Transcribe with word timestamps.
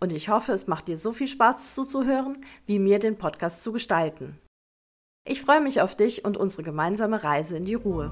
Und 0.00 0.12
ich 0.12 0.28
hoffe, 0.28 0.52
es 0.52 0.66
macht 0.66 0.88
dir 0.88 0.98
so 0.98 1.12
viel 1.12 1.28
Spaß 1.28 1.74
zuzuhören, 1.74 2.36
wie 2.66 2.78
mir 2.78 2.98
den 2.98 3.16
Podcast 3.16 3.62
zu 3.62 3.72
gestalten. 3.72 4.38
Ich 5.26 5.40
freue 5.40 5.60
mich 5.60 5.80
auf 5.80 5.94
dich 5.94 6.24
und 6.24 6.36
unsere 6.36 6.62
gemeinsame 6.62 7.22
Reise 7.22 7.56
in 7.56 7.64
die 7.64 7.74
Ruhe. 7.74 8.10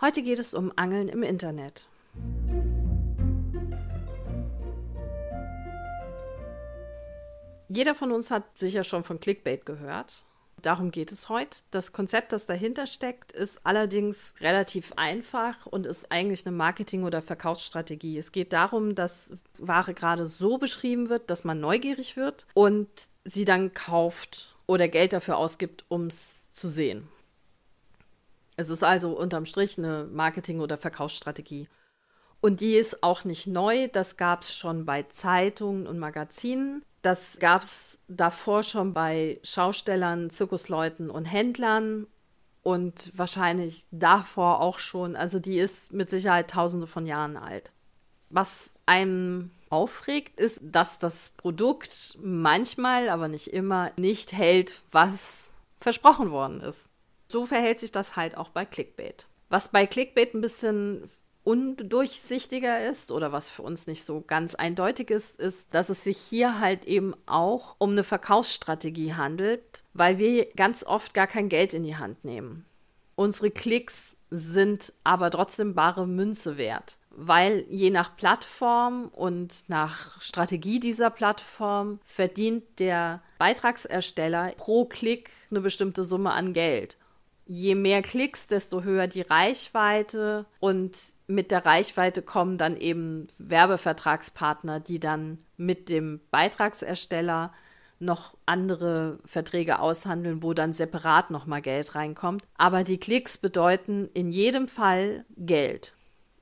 Heute 0.00 0.22
geht 0.22 0.38
es 0.38 0.52
um 0.52 0.72
Angeln 0.76 1.08
im 1.08 1.22
Internet. 1.22 1.88
Jeder 7.68 7.94
von 7.94 8.12
uns 8.12 8.30
hat 8.30 8.58
sicher 8.58 8.84
schon 8.84 9.04
von 9.04 9.20
Clickbait 9.20 9.66
gehört. 9.66 10.24
Darum 10.62 10.90
geht 10.90 11.12
es 11.12 11.28
heute. 11.28 11.58
Das 11.70 11.92
Konzept, 11.92 12.32
das 12.32 12.46
dahinter 12.46 12.86
steckt, 12.86 13.32
ist 13.32 13.60
allerdings 13.64 14.34
relativ 14.40 14.92
einfach 14.96 15.66
und 15.66 15.86
ist 15.86 16.10
eigentlich 16.10 16.46
eine 16.46 16.56
Marketing- 16.56 17.04
oder 17.04 17.22
Verkaufsstrategie. 17.22 18.18
Es 18.18 18.32
geht 18.32 18.52
darum, 18.52 18.94
dass 18.94 19.32
Ware 19.58 19.94
gerade 19.94 20.26
so 20.26 20.58
beschrieben 20.58 21.08
wird, 21.08 21.30
dass 21.30 21.44
man 21.44 21.60
neugierig 21.60 22.16
wird 22.16 22.46
und 22.54 22.88
sie 23.24 23.44
dann 23.44 23.74
kauft 23.74 24.56
oder 24.66 24.88
Geld 24.88 25.12
dafür 25.12 25.36
ausgibt, 25.36 25.84
um 25.88 26.06
es 26.06 26.50
zu 26.50 26.68
sehen. 26.68 27.08
Es 28.56 28.70
ist 28.70 28.82
also 28.82 29.16
unterm 29.16 29.44
Strich 29.44 29.76
eine 29.76 30.08
Marketing- 30.10 30.60
oder 30.60 30.78
Verkaufsstrategie. 30.78 31.68
Und 32.40 32.60
die 32.60 32.74
ist 32.74 33.02
auch 33.02 33.24
nicht 33.24 33.46
neu. 33.46 33.88
Das 33.88 34.16
gab 34.16 34.42
es 34.42 34.54
schon 34.54 34.86
bei 34.86 35.02
Zeitungen 35.04 35.86
und 35.86 35.98
Magazinen. 35.98 36.82
Das 37.06 37.38
gab 37.38 37.62
es 37.62 38.00
davor 38.08 38.64
schon 38.64 38.92
bei 38.92 39.38
Schaustellern, 39.44 40.28
Zirkusleuten 40.28 41.08
und 41.08 41.24
Händlern 41.24 42.08
und 42.64 43.12
wahrscheinlich 43.16 43.86
davor 43.92 44.60
auch 44.60 44.80
schon. 44.80 45.14
Also 45.14 45.38
die 45.38 45.60
ist 45.60 45.92
mit 45.92 46.10
Sicherheit 46.10 46.50
tausende 46.50 46.88
von 46.88 47.06
Jahren 47.06 47.36
alt. 47.36 47.70
Was 48.28 48.74
einem 48.86 49.52
aufregt, 49.70 50.40
ist, 50.40 50.60
dass 50.64 50.98
das 50.98 51.30
Produkt 51.36 52.18
manchmal, 52.20 53.08
aber 53.08 53.28
nicht 53.28 53.52
immer, 53.52 53.92
nicht 53.96 54.32
hält, 54.32 54.82
was 54.90 55.52
versprochen 55.80 56.32
worden 56.32 56.60
ist. 56.60 56.88
So 57.28 57.44
verhält 57.44 57.78
sich 57.78 57.92
das 57.92 58.16
halt 58.16 58.36
auch 58.36 58.48
bei 58.48 58.64
Clickbait. 58.64 59.28
Was 59.48 59.68
bei 59.68 59.86
Clickbait 59.86 60.34
ein 60.34 60.40
bisschen 60.40 61.08
undurchsichtiger 61.46 62.84
ist 62.84 63.12
oder 63.12 63.30
was 63.30 63.48
für 63.48 63.62
uns 63.62 63.86
nicht 63.86 64.04
so 64.04 64.20
ganz 64.26 64.56
eindeutig 64.56 65.10
ist, 65.10 65.38
ist, 65.38 65.74
dass 65.76 65.90
es 65.90 66.02
sich 66.02 66.18
hier 66.18 66.58
halt 66.58 66.86
eben 66.86 67.14
auch 67.26 67.76
um 67.78 67.92
eine 67.92 68.02
Verkaufsstrategie 68.02 69.14
handelt, 69.14 69.84
weil 69.94 70.18
wir 70.18 70.46
ganz 70.56 70.82
oft 70.82 71.14
gar 71.14 71.28
kein 71.28 71.48
Geld 71.48 71.72
in 71.72 71.84
die 71.84 71.96
Hand 71.96 72.24
nehmen. 72.24 72.66
Unsere 73.14 73.52
Klicks 73.52 74.16
sind 74.28 74.92
aber 75.04 75.30
trotzdem 75.30 75.76
bare 75.76 76.08
Münze 76.08 76.58
wert, 76.58 76.98
weil 77.10 77.64
je 77.70 77.90
nach 77.90 78.16
Plattform 78.16 79.06
und 79.06 79.62
nach 79.68 80.20
Strategie 80.20 80.80
dieser 80.80 81.10
Plattform 81.10 82.00
verdient 82.04 82.64
der 82.80 83.22
Beitragsersteller 83.38 84.52
pro 84.56 84.84
Klick 84.86 85.30
eine 85.50 85.60
bestimmte 85.60 86.02
Summe 86.02 86.32
an 86.32 86.54
Geld. 86.54 86.96
Je 87.46 87.76
mehr 87.76 88.02
Klicks, 88.02 88.48
desto 88.48 88.82
höher 88.82 89.06
die 89.06 89.22
Reichweite 89.22 90.46
und 90.58 91.14
mit 91.26 91.50
der 91.50 91.66
Reichweite 91.66 92.22
kommen 92.22 92.58
dann 92.58 92.76
eben 92.76 93.26
Werbevertragspartner, 93.38 94.80
die 94.80 95.00
dann 95.00 95.38
mit 95.56 95.88
dem 95.88 96.20
Beitragsersteller 96.30 97.52
noch 97.98 98.36
andere 98.44 99.18
Verträge 99.24 99.78
aushandeln, 99.78 100.42
wo 100.42 100.52
dann 100.52 100.72
separat 100.72 101.30
nochmal 101.30 101.62
Geld 101.62 101.94
reinkommt. 101.94 102.46
Aber 102.56 102.84
die 102.84 102.98
Klicks 102.98 103.38
bedeuten 103.38 104.08
in 104.12 104.30
jedem 104.30 104.68
Fall 104.68 105.24
Geld. 105.36 105.94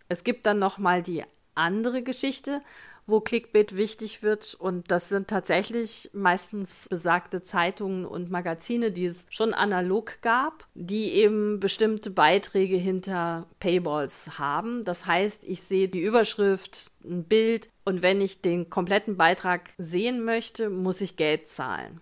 Es 0.08 0.24
gibt 0.24 0.46
dann 0.46 0.58
nochmal 0.58 1.02
die 1.02 1.24
andere 1.54 2.02
Geschichte, 2.02 2.60
wo 3.06 3.20
Clickbait 3.20 3.76
wichtig 3.76 4.22
wird. 4.22 4.54
Und 4.54 4.90
das 4.90 5.08
sind 5.08 5.28
tatsächlich 5.28 6.10
meistens 6.12 6.88
besagte 6.88 7.42
Zeitungen 7.42 8.04
und 8.06 8.30
Magazine, 8.30 8.90
die 8.90 9.06
es 9.06 9.26
schon 9.30 9.54
analog 9.54 10.20
gab, 10.22 10.66
die 10.74 11.12
eben 11.12 11.60
bestimmte 11.60 12.10
Beiträge 12.10 12.76
hinter 12.76 13.46
Paywalls 13.60 14.38
haben. 14.38 14.82
Das 14.84 15.06
heißt, 15.06 15.44
ich 15.44 15.62
sehe 15.62 15.88
die 15.88 16.02
Überschrift, 16.02 16.92
ein 17.04 17.24
Bild 17.24 17.68
und 17.84 18.02
wenn 18.02 18.20
ich 18.20 18.40
den 18.40 18.70
kompletten 18.70 19.16
Beitrag 19.16 19.70
sehen 19.78 20.24
möchte, 20.24 20.70
muss 20.70 21.00
ich 21.00 21.16
Geld 21.16 21.48
zahlen. 21.48 22.00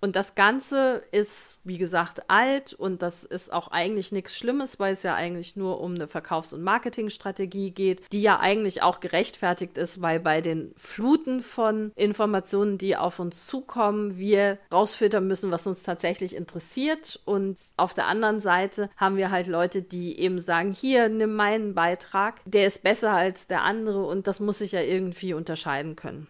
Und 0.00 0.16
das 0.16 0.34
Ganze 0.34 1.02
ist, 1.12 1.58
wie 1.62 1.76
gesagt, 1.76 2.30
alt 2.30 2.72
und 2.72 3.02
das 3.02 3.24
ist 3.24 3.52
auch 3.52 3.68
eigentlich 3.68 4.12
nichts 4.12 4.36
Schlimmes, 4.36 4.80
weil 4.80 4.94
es 4.94 5.02
ja 5.02 5.14
eigentlich 5.14 5.56
nur 5.56 5.80
um 5.80 5.94
eine 5.94 6.08
Verkaufs- 6.08 6.54
und 6.54 6.62
Marketingstrategie 6.62 7.70
geht, 7.70 8.02
die 8.12 8.22
ja 8.22 8.40
eigentlich 8.40 8.82
auch 8.82 9.00
gerechtfertigt 9.00 9.76
ist, 9.76 10.00
weil 10.00 10.18
bei 10.18 10.40
den 10.40 10.72
Fluten 10.76 11.42
von 11.42 11.92
Informationen, 11.96 12.78
die 12.78 12.96
auf 12.96 13.18
uns 13.18 13.46
zukommen, 13.46 14.16
wir 14.16 14.58
rausfiltern 14.72 15.26
müssen, 15.26 15.50
was 15.50 15.66
uns 15.66 15.82
tatsächlich 15.82 16.34
interessiert. 16.34 17.20
Und 17.26 17.60
auf 17.76 17.92
der 17.92 18.06
anderen 18.06 18.40
Seite 18.40 18.88
haben 18.96 19.16
wir 19.16 19.30
halt 19.30 19.46
Leute, 19.46 19.82
die 19.82 20.18
eben 20.18 20.40
sagen, 20.40 20.72
hier, 20.72 21.10
nimm 21.10 21.34
meinen 21.34 21.74
Beitrag, 21.74 22.40
der 22.46 22.66
ist 22.66 22.82
besser 22.82 23.12
als 23.12 23.46
der 23.46 23.62
andere 23.62 24.06
und 24.06 24.26
das 24.26 24.40
muss 24.40 24.58
sich 24.58 24.72
ja 24.72 24.80
irgendwie 24.80 25.34
unterscheiden 25.34 25.94
können 25.94 26.26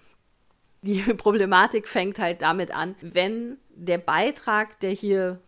die 0.83 1.01
Problematik 1.15 1.89
fängt 1.89 2.19
halt 2.19 2.43
damit 2.43 2.75
an, 2.75 2.95
wenn 3.01 3.59
der 3.75 3.99
Beitrag, 3.99 4.81
der 4.81 4.91
hier 4.91 5.41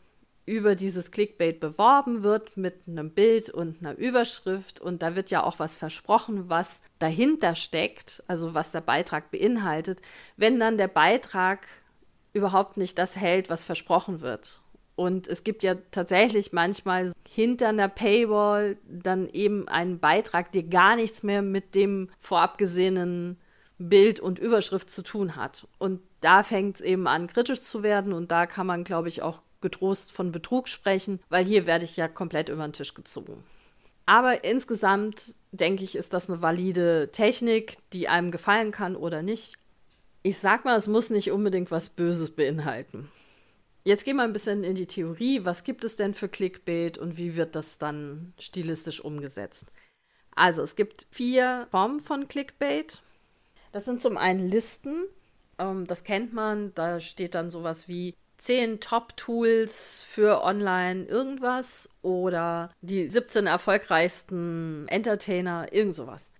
über 0.45 0.75
dieses 0.75 1.13
Clickbait 1.13 1.61
beworben 1.61 2.23
wird 2.23 2.57
mit 2.57 2.75
einem 2.89 3.11
Bild 3.11 3.49
und 3.49 3.81
einer 3.81 3.97
Überschrift 3.97 4.81
und 4.81 5.03
da 5.03 5.15
wird 5.15 5.31
ja 5.31 5.45
auch 5.45 5.61
was 5.61 5.77
versprochen, 5.77 6.49
was 6.49 6.83
dahinter 6.99 7.55
steckt, 7.55 8.25
also 8.27 8.53
was 8.53 8.73
der 8.73 8.81
Beitrag 8.81 9.31
beinhaltet, 9.31 10.01
wenn 10.37 10.59
dann 10.59 10.79
der 10.79 10.89
Beitrag 10.89 11.61
überhaupt 12.33 12.77
nicht 12.77 12.99
das 12.99 13.17
hält, 13.17 13.51
was 13.51 13.63
versprochen 13.63 14.21
wird. 14.21 14.61
Und 14.95 15.27
es 15.27 15.45
gibt 15.45 15.63
ja 15.63 15.77
tatsächlich 15.91 16.53
manchmal 16.53 17.13
hinter 17.27 17.69
einer 17.69 17.89
Paywall 17.89 18.77
dann 18.89 19.29
eben 19.29 19.69
einen 19.69 20.01
Beitrag, 20.01 20.53
der 20.53 20.65
gar 20.65 20.97
nichts 20.97 21.23
mehr 21.23 21.43
mit 21.43 21.75
dem 21.75 22.11
vorab 22.21 22.59
gesehenen 22.59 23.39
Bild 23.79 24.21
und 24.21 24.39
Überschrift 24.39 24.91
zu 24.91 25.03
tun 25.03 25.37
hat. 25.37 25.67
Und 25.79 26.01
da 26.21 26.43
fängt 26.43 26.77
es 26.77 26.81
eben 26.83 27.07
an, 27.07 27.27
kritisch 27.27 27.63
zu 27.63 27.83
werden 27.83 28.13
und 28.13 28.31
da 28.31 28.47
kann 28.47 28.67
man, 28.67 28.85
glaube 28.85 29.09
ich, 29.09 29.23
auch 29.23 29.41
getrost 29.61 30.13
von 30.13 30.33
Betrug 30.33 30.69
sprechen, 30.69 31.21
weil 31.29 31.45
hier 31.45 31.67
werde 31.67 31.85
ich 31.85 31.97
ja 31.97 32.09
komplett 32.09 32.49
über 32.49 32.67
den 32.67 32.73
Tisch 32.73 32.95
gezogen. 32.95 33.43
Aber 34.07 34.45
insgesamt 34.45 35.35
denke 35.53 35.85
ich, 35.85 35.97
ist 35.97 36.13
das 36.13 36.29
eine 36.29 36.43
valide 36.43 37.11
Technik, 37.13 37.77
die 37.93 38.09
einem 38.09 38.31
gefallen 38.31 38.73
kann 38.73 38.97
oder 38.97 39.23
nicht. 39.23 39.57
Ich 40.23 40.39
sag 40.39 40.65
mal, 40.65 40.77
es 40.77 40.89
muss 40.89 41.11
nicht 41.11 41.31
unbedingt 41.31 41.71
was 41.71 41.89
Böses 41.89 42.31
beinhalten. 42.31 43.11
Jetzt 43.85 44.05
gehen 44.05 44.17
wir 44.17 44.23
ein 44.23 44.33
bisschen 44.33 44.63
in 44.63 44.77
die 44.77 44.87
Theorie. 44.87 45.45
Was 45.45 45.65
gibt 45.65 45.83
es 45.83 45.97
denn 45.97 46.15
für 46.15 46.29
Clickbait 46.29 46.99
und 46.99 47.17
wie 47.17 47.35
wird 47.35 47.57
das 47.57 47.79
dann 47.79 48.33
stilistisch 48.39 49.01
umgesetzt? 49.01 49.67
Also, 50.35 50.63
es 50.63 50.77
gibt 50.77 51.07
vier 51.11 51.67
Formen 51.71 51.99
von 51.99 52.29
Clickbait. 52.29 53.03
Das 53.73 53.87
sind 53.87 54.01
zum 54.03 54.17
einen 54.17 54.49
Listen. 54.49 55.05
Ähm, 55.59 55.87
das 55.87 56.05
kennt 56.05 56.33
man. 56.33 56.73
Da 56.75 57.01
steht 57.01 57.35
dann 57.35 57.51
sowas 57.51 57.89
wie 57.89 58.15
10 58.39 58.81
Top-Tools 58.81 60.05
für 60.09 60.43
online 60.43 61.05
irgendwas 61.05 61.89
oder 62.03 62.71
die 62.81 63.09
17 63.09 63.47
erfolgreichsten 63.47 64.87
Entertainer, 64.89 65.73
irgend 65.73 65.95
sowas. 65.95 66.33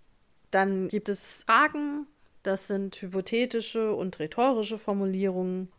Dann 0.51 0.89
gibt 0.89 1.09
es 1.09 1.45
Fragen. 1.45 2.07
Das 2.43 2.67
sind 2.67 2.97
hypothetische 2.97 3.95
und 3.95 4.19
rhetorische 4.19 4.79
Formulierungen. 4.79 5.71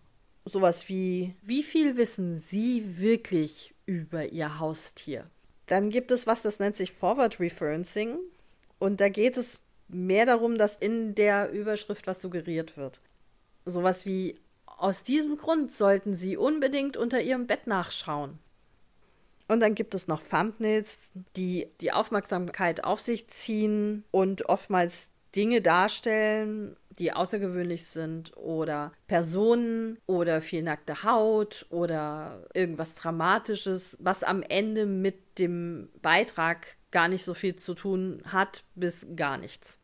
Sowas 0.46 0.88
wie, 0.88 1.36
wie 1.42 1.62
viel 1.62 1.98
wissen 1.98 2.38
Sie 2.38 3.00
wirklich 3.00 3.76
über 3.86 4.28
Ihr 4.28 4.60
Haustier? 4.60 5.30
Dann 5.68 5.90
gibt 5.90 6.12
es 6.12 6.26
was, 6.26 6.42
das 6.42 6.60
nennt 6.60 6.76
sich 6.76 6.94
Forward 6.94 7.40
Referencing. 7.40 8.18
Und 8.80 9.02
da 9.02 9.10
geht 9.10 9.38
es 9.38 9.60
mehr 9.94 10.26
darum, 10.26 10.58
dass 10.58 10.76
in 10.76 11.16
der 11.16 11.52
Überschrift 11.52 12.08
was 12.08 12.22
suggeriert 12.22 12.78
wird. 12.78 13.02
Sowas 13.66 14.06
wie, 14.06 14.40
aus 14.66 15.04
diesem 15.04 15.38
Grund 15.38 15.72
sollten 15.72 16.14
Sie 16.14 16.36
unbedingt 16.36 16.98
unter 16.98 17.22
Ihrem 17.22 17.48
Bett 17.48 17.68
nachschauen. 17.68 18.40
Und 19.48 19.60
dann 19.60 19.76
gibt 19.76 19.94
es 19.94 20.08
noch 20.08 20.22
Thumbnails, 20.22 20.98
die 21.36 21.68
die 21.82 21.92
Aufmerksamkeit 21.92 22.84
auf 22.84 23.00
sich 23.00 23.28
ziehen 23.28 24.04
und 24.12 24.50
oftmals 24.50 25.12
Dinge 25.36 25.62
darstellen, 25.62 26.76
die 27.00 27.12
außergewöhnlich 27.12 27.88
sind 27.88 28.36
oder 28.38 28.94
Personen 29.08 29.98
oder 30.06 30.42
viel 30.42 30.62
nackte 30.62 31.04
Haut 31.04 31.66
oder 31.70 32.46
irgendwas 32.54 32.96
Dramatisches, 32.96 33.98
was 34.00 34.24
am 34.24 34.44
Ende 34.44 34.86
mit 34.86 35.40
dem 35.40 35.90
Beitrag 36.02 36.76
gar 36.92 37.08
nicht 37.08 37.26
so 37.26 37.34
viel 37.34 37.56
zu 37.56 37.74
tun 37.74 38.22
hat, 38.26 38.64
bis 38.76 39.08
gar 39.16 39.38
nichts. 39.38 39.80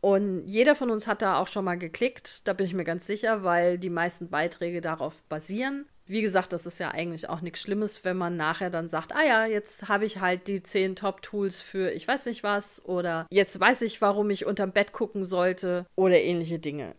Und 0.00 0.46
jeder 0.46 0.74
von 0.74 0.90
uns 0.90 1.06
hat 1.06 1.22
da 1.22 1.38
auch 1.38 1.48
schon 1.48 1.64
mal 1.64 1.76
geklickt, 1.76 2.46
da 2.46 2.52
bin 2.52 2.66
ich 2.66 2.74
mir 2.74 2.84
ganz 2.84 3.06
sicher, 3.06 3.42
weil 3.42 3.78
die 3.78 3.90
meisten 3.90 4.30
Beiträge 4.30 4.80
darauf 4.80 5.24
basieren. 5.24 5.86
Wie 6.06 6.22
gesagt, 6.22 6.52
das 6.52 6.64
ist 6.64 6.78
ja 6.78 6.90
eigentlich 6.90 7.28
auch 7.28 7.42
nichts 7.42 7.60
Schlimmes, 7.60 8.04
wenn 8.04 8.16
man 8.16 8.36
nachher 8.36 8.70
dann 8.70 8.88
sagt, 8.88 9.12
ah 9.14 9.24
ja, 9.26 9.44
jetzt 9.44 9.88
habe 9.88 10.06
ich 10.06 10.20
halt 10.20 10.46
die 10.46 10.62
zehn 10.62 10.96
Top-Tools 10.96 11.60
für 11.60 11.90
ich 11.90 12.08
weiß 12.08 12.26
nicht 12.26 12.42
was 12.42 12.82
oder 12.84 13.26
jetzt 13.30 13.58
weiß 13.58 13.82
ich, 13.82 14.00
warum 14.00 14.30
ich 14.30 14.46
unterm 14.46 14.72
Bett 14.72 14.92
gucken 14.92 15.26
sollte 15.26 15.84
oder 15.96 16.18
ähnliche 16.18 16.58
Dinge. 16.58 16.94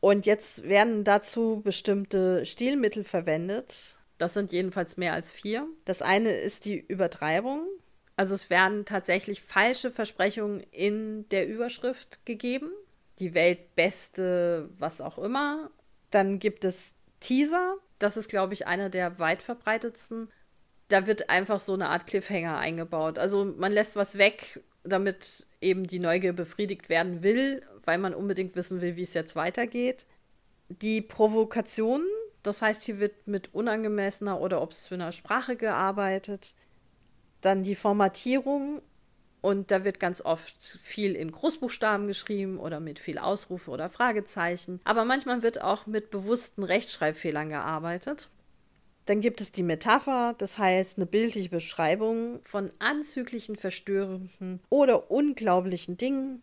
Und 0.00 0.26
jetzt 0.26 0.64
werden 0.64 1.04
dazu 1.04 1.62
bestimmte 1.64 2.44
Stilmittel 2.44 3.04
verwendet. 3.04 3.96
Das 4.18 4.34
sind 4.34 4.52
jedenfalls 4.52 4.96
mehr 4.96 5.12
als 5.14 5.30
vier. 5.30 5.66
Das 5.84 6.02
eine 6.02 6.32
ist 6.32 6.64
die 6.64 6.78
Übertreibung. 6.78 7.66
Also 8.16 8.34
es 8.34 8.50
werden 8.50 8.84
tatsächlich 8.84 9.42
falsche 9.42 9.90
Versprechungen 9.90 10.60
in 10.70 11.28
der 11.30 11.48
Überschrift 11.48 12.24
gegeben. 12.26 12.70
Die 13.18 13.34
Weltbeste, 13.34 14.68
was 14.78 15.00
auch 15.00 15.18
immer. 15.18 15.70
Dann 16.10 16.38
gibt 16.38 16.64
es 16.64 16.94
Teaser. 17.20 17.76
Das 17.98 18.16
ist, 18.16 18.28
glaube 18.28 18.52
ich, 18.52 18.66
einer 18.66 18.90
der 18.90 19.18
weit 19.18 19.42
verbreitetsten. 19.42 20.28
Da 20.88 21.06
wird 21.06 21.30
einfach 21.30 21.60
so 21.60 21.72
eine 21.72 21.88
Art 21.88 22.06
Cliffhanger 22.06 22.58
eingebaut. 22.58 23.18
Also 23.18 23.44
man 23.44 23.72
lässt 23.72 23.96
was 23.96 24.18
weg, 24.18 24.60
damit 24.82 25.46
eben 25.60 25.86
die 25.86 25.98
Neugier 25.98 26.32
befriedigt 26.32 26.88
werden 26.88 27.22
will, 27.22 27.62
weil 27.84 27.98
man 27.98 28.14
unbedingt 28.14 28.56
wissen 28.56 28.80
will, 28.80 28.96
wie 28.96 29.02
es 29.02 29.14
jetzt 29.14 29.36
weitergeht. 29.36 30.04
Die 30.68 31.00
Provokation, 31.00 32.04
das 32.42 32.60
heißt, 32.60 32.82
hier 32.82 32.98
wird 32.98 33.26
mit 33.26 33.54
unangemessener 33.54 34.40
oder 34.40 34.60
obszöner 34.60 35.12
Sprache 35.12 35.56
gearbeitet. 35.56 36.54
Dann 37.42 37.62
die 37.62 37.74
Formatierung 37.74 38.80
und 39.42 39.70
da 39.70 39.84
wird 39.84 40.00
ganz 40.00 40.22
oft 40.22 40.78
viel 40.80 41.14
in 41.14 41.32
Großbuchstaben 41.32 42.06
geschrieben 42.06 42.58
oder 42.58 42.80
mit 42.80 42.98
viel 43.00 43.18
Ausrufe 43.18 43.70
oder 43.70 43.90
Fragezeichen. 43.90 44.80
Aber 44.84 45.04
manchmal 45.04 45.42
wird 45.42 45.60
auch 45.60 45.86
mit 45.86 46.10
bewussten 46.10 46.62
Rechtschreibfehlern 46.62 47.50
gearbeitet. 47.50 48.30
Dann 49.06 49.20
gibt 49.20 49.40
es 49.40 49.50
die 49.50 49.64
Metapher, 49.64 50.36
das 50.38 50.58
heißt 50.58 50.96
eine 50.96 51.06
bildliche 51.06 51.48
Beschreibung 51.48 52.40
von 52.44 52.70
anzüglichen, 52.78 53.56
verstörenden 53.56 54.60
oder 54.70 55.10
unglaublichen 55.10 55.96
Dingen. 55.96 56.42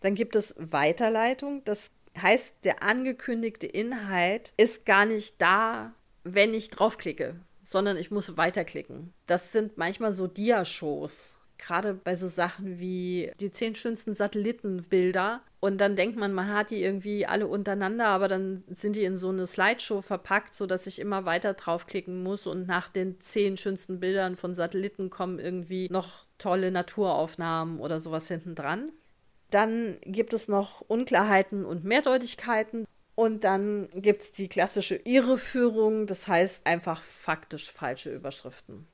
Dann 0.00 0.14
gibt 0.14 0.36
es 0.36 0.54
Weiterleitung, 0.58 1.62
das 1.64 1.90
heißt, 2.16 2.56
der 2.64 2.82
angekündigte 2.82 3.66
Inhalt 3.66 4.54
ist 4.56 4.86
gar 4.86 5.04
nicht 5.04 5.40
da, 5.40 5.92
wenn 6.24 6.54
ich 6.54 6.70
draufklicke, 6.70 7.36
sondern 7.66 7.98
ich 7.98 8.10
muss 8.10 8.38
weiterklicken. 8.38 9.12
Das 9.26 9.52
sind 9.52 9.76
manchmal 9.76 10.14
so 10.14 10.26
Diashows 10.26 11.36
Gerade 11.58 11.94
bei 11.94 12.16
so 12.16 12.26
Sachen 12.26 12.78
wie 12.78 13.30
die 13.40 13.50
zehn 13.50 13.74
schönsten 13.74 14.14
Satellitenbilder. 14.14 15.40
Und 15.60 15.80
dann 15.80 15.96
denkt 15.96 16.18
man, 16.18 16.32
man 16.32 16.52
hat 16.52 16.70
die 16.70 16.82
irgendwie 16.82 17.26
alle 17.26 17.46
untereinander, 17.46 18.06
aber 18.06 18.28
dann 18.28 18.62
sind 18.68 18.94
die 18.94 19.04
in 19.04 19.16
so 19.16 19.30
eine 19.30 19.46
Slideshow 19.46 20.02
verpackt, 20.02 20.54
sodass 20.54 20.86
ich 20.86 21.00
immer 21.00 21.24
weiter 21.24 21.54
draufklicken 21.54 22.22
muss. 22.22 22.46
Und 22.46 22.66
nach 22.66 22.88
den 22.88 23.20
zehn 23.20 23.56
schönsten 23.56 24.00
Bildern 24.00 24.36
von 24.36 24.54
Satelliten 24.54 25.08
kommen 25.10 25.38
irgendwie 25.38 25.88
noch 25.90 26.26
tolle 26.38 26.70
Naturaufnahmen 26.70 27.80
oder 27.80 28.00
sowas 28.00 28.28
hinten 28.28 28.54
dran. 28.54 28.92
Dann 29.50 29.96
gibt 30.02 30.34
es 30.34 30.48
noch 30.48 30.82
Unklarheiten 30.82 31.64
und 31.64 31.84
Mehrdeutigkeiten. 31.84 32.86
Und 33.16 33.44
dann 33.44 33.88
gibt 33.94 34.22
es 34.22 34.32
die 34.32 34.46
klassische 34.46 34.96
Irreführung, 34.96 36.06
das 36.06 36.28
heißt 36.28 36.66
einfach 36.66 37.00
faktisch 37.00 37.72
falsche 37.72 38.14
Überschriften. 38.14 38.86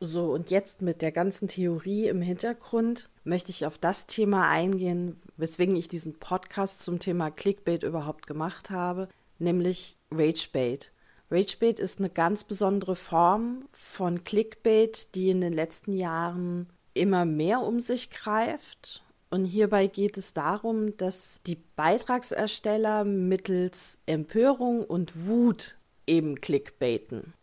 So, 0.00 0.32
und 0.32 0.50
jetzt 0.50 0.82
mit 0.82 1.00
der 1.00 1.12
ganzen 1.12 1.46
Theorie 1.46 2.08
im 2.08 2.20
Hintergrund 2.20 3.08
möchte 3.22 3.50
ich 3.50 3.64
auf 3.64 3.78
das 3.78 4.06
Thema 4.06 4.50
eingehen, 4.50 5.22
weswegen 5.36 5.76
ich 5.76 5.86
diesen 5.86 6.18
Podcast 6.18 6.82
zum 6.82 6.98
Thema 6.98 7.30
Clickbait 7.30 7.84
überhaupt 7.84 8.26
gemacht 8.26 8.68
habe, 8.68 9.08
nämlich 9.38 9.96
Ragebait. 10.10 10.90
Ragebait 11.30 11.78
ist 11.78 12.00
eine 12.00 12.10
ganz 12.10 12.42
besondere 12.42 12.96
Form 12.96 13.68
von 13.70 14.24
Clickbait, 14.24 15.14
die 15.14 15.30
in 15.30 15.40
den 15.40 15.52
letzten 15.52 15.92
Jahren 15.92 16.68
immer 16.94 17.24
mehr 17.24 17.60
um 17.60 17.78
sich 17.78 18.10
greift. 18.10 19.03
Und 19.34 19.44
hierbei 19.44 19.88
geht 19.88 20.16
es 20.16 20.32
darum, 20.32 20.96
dass 20.96 21.40
die 21.46 21.58
Beitragsersteller 21.76 23.04
mittels 23.04 23.98
Empörung 24.06 24.84
und 24.84 25.26
Wut 25.26 25.76
eben 26.06 26.40
clickbaiten 26.40 27.34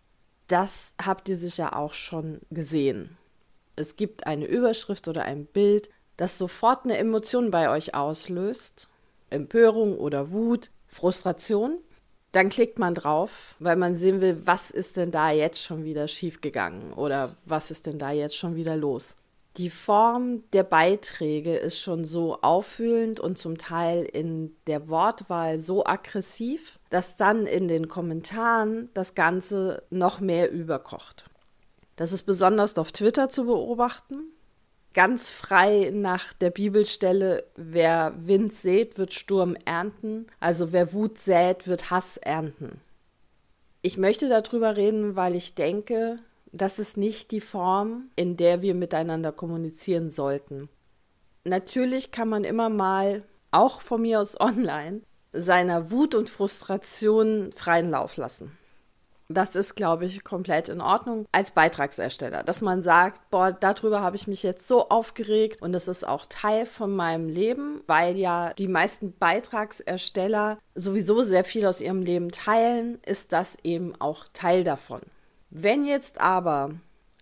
das 0.51 0.93
habt 1.01 1.29
ihr 1.29 1.37
sicher 1.37 1.77
auch 1.77 1.93
schon 1.93 2.41
gesehen. 2.49 3.17
Es 3.77 3.95
gibt 3.95 4.27
eine 4.27 4.45
Überschrift 4.45 5.07
oder 5.07 5.23
ein 5.23 5.45
Bild, 5.45 5.89
das 6.17 6.37
sofort 6.37 6.83
eine 6.83 6.97
Emotion 6.97 7.51
bei 7.51 7.69
euch 7.69 7.95
auslöst. 7.95 8.89
Empörung 9.29 9.97
oder 9.97 10.31
Wut, 10.31 10.69
Frustration. 10.87 11.77
Dann 12.33 12.49
klickt 12.49 12.79
man 12.79 12.95
drauf, 12.95 13.55
weil 13.59 13.77
man 13.77 13.95
sehen 13.95 14.19
will, 14.19 14.41
was 14.45 14.71
ist 14.71 14.97
denn 14.97 15.11
da 15.11 15.31
jetzt 15.31 15.63
schon 15.63 15.85
wieder 15.85 16.09
schiefgegangen 16.09 16.93
oder 16.93 17.35
was 17.45 17.71
ist 17.71 17.85
denn 17.85 17.97
da 17.97 18.11
jetzt 18.11 18.35
schon 18.35 18.55
wieder 18.55 18.75
los. 18.75 19.15
Die 19.57 19.69
Form 19.69 20.49
der 20.51 20.63
Beiträge 20.63 21.57
ist 21.57 21.79
schon 21.79 22.05
so 22.05 22.39
auffühlend 22.41 23.19
und 23.19 23.37
zum 23.37 23.57
Teil 23.57 24.03
in 24.03 24.55
der 24.65 24.87
Wortwahl 24.87 25.59
so 25.59 25.85
aggressiv, 25.85 26.79
dass 26.89 27.17
dann 27.17 27.45
in 27.45 27.67
den 27.67 27.89
Kommentaren 27.89 28.89
das 28.93 29.13
Ganze 29.13 29.83
noch 29.89 30.21
mehr 30.21 30.51
überkocht. 30.51 31.25
Das 31.97 32.13
ist 32.13 32.23
besonders 32.23 32.77
auf 32.77 32.93
Twitter 32.93 33.27
zu 33.27 33.45
beobachten. 33.45 34.23
Ganz 34.93 35.29
frei 35.29 35.91
nach 35.93 36.33
der 36.33 36.49
Bibelstelle, 36.49 37.43
wer 37.55 38.13
Wind 38.17 38.53
sät, 38.53 38.97
wird 38.97 39.13
Sturm 39.13 39.55
ernten. 39.65 40.27
Also 40.39 40.71
wer 40.71 40.93
Wut 40.93 41.19
sät, 41.19 41.67
wird 41.67 41.91
Hass 41.91 42.17
ernten. 42.17 42.79
Ich 43.81 43.97
möchte 43.97 44.29
darüber 44.29 44.77
reden, 44.77 45.15
weil 45.15 45.35
ich 45.35 45.55
denke, 45.55 46.19
das 46.51 46.79
ist 46.79 46.97
nicht 46.97 47.31
die 47.31 47.41
Form, 47.41 48.09
in 48.15 48.37
der 48.37 48.61
wir 48.61 48.75
miteinander 48.75 49.31
kommunizieren 49.31 50.09
sollten. 50.09 50.69
Natürlich 51.43 52.11
kann 52.11 52.29
man 52.29 52.43
immer 52.43 52.69
mal, 52.69 53.23
auch 53.51 53.81
von 53.81 54.01
mir 54.01 54.21
aus 54.21 54.39
online, 54.39 55.01
seiner 55.33 55.91
Wut 55.91 56.15
und 56.15 56.29
Frustration 56.29 57.51
freien 57.53 57.89
Lauf 57.89 58.17
lassen. 58.17 58.57
Das 59.29 59.55
ist, 59.55 59.75
glaube 59.75 60.05
ich, 60.05 60.25
komplett 60.25 60.67
in 60.67 60.81
Ordnung 60.81 61.25
als 61.31 61.51
Beitragsersteller, 61.51 62.43
dass 62.43 62.61
man 62.61 62.83
sagt, 62.83 63.29
boah, 63.29 63.53
darüber 63.53 64.01
habe 64.01 64.17
ich 64.17 64.27
mich 64.27 64.43
jetzt 64.43 64.67
so 64.67 64.89
aufgeregt 64.89 65.61
und 65.61 65.71
das 65.71 65.87
ist 65.87 66.05
auch 66.05 66.25
Teil 66.25 66.65
von 66.65 66.93
meinem 66.93 67.29
Leben, 67.29 67.81
weil 67.87 68.17
ja 68.17 68.53
die 68.53 68.67
meisten 68.67 69.13
Beitragsersteller 69.17 70.57
sowieso 70.75 71.21
sehr 71.21 71.45
viel 71.45 71.65
aus 71.65 71.79
ihrem 71.79 72.01
Leben 72.01 72.31
teilen, 72.31 72.99
ist 73.05 73.31
das 73.31 73.57
eben 73.63 73.93
auch 73.99 74.25
Teil 74.33 74.65
davon. 74.65 75.01
Wenn 75.53 75.85
jetzt 75.85 76.21
aber 76.21 76.71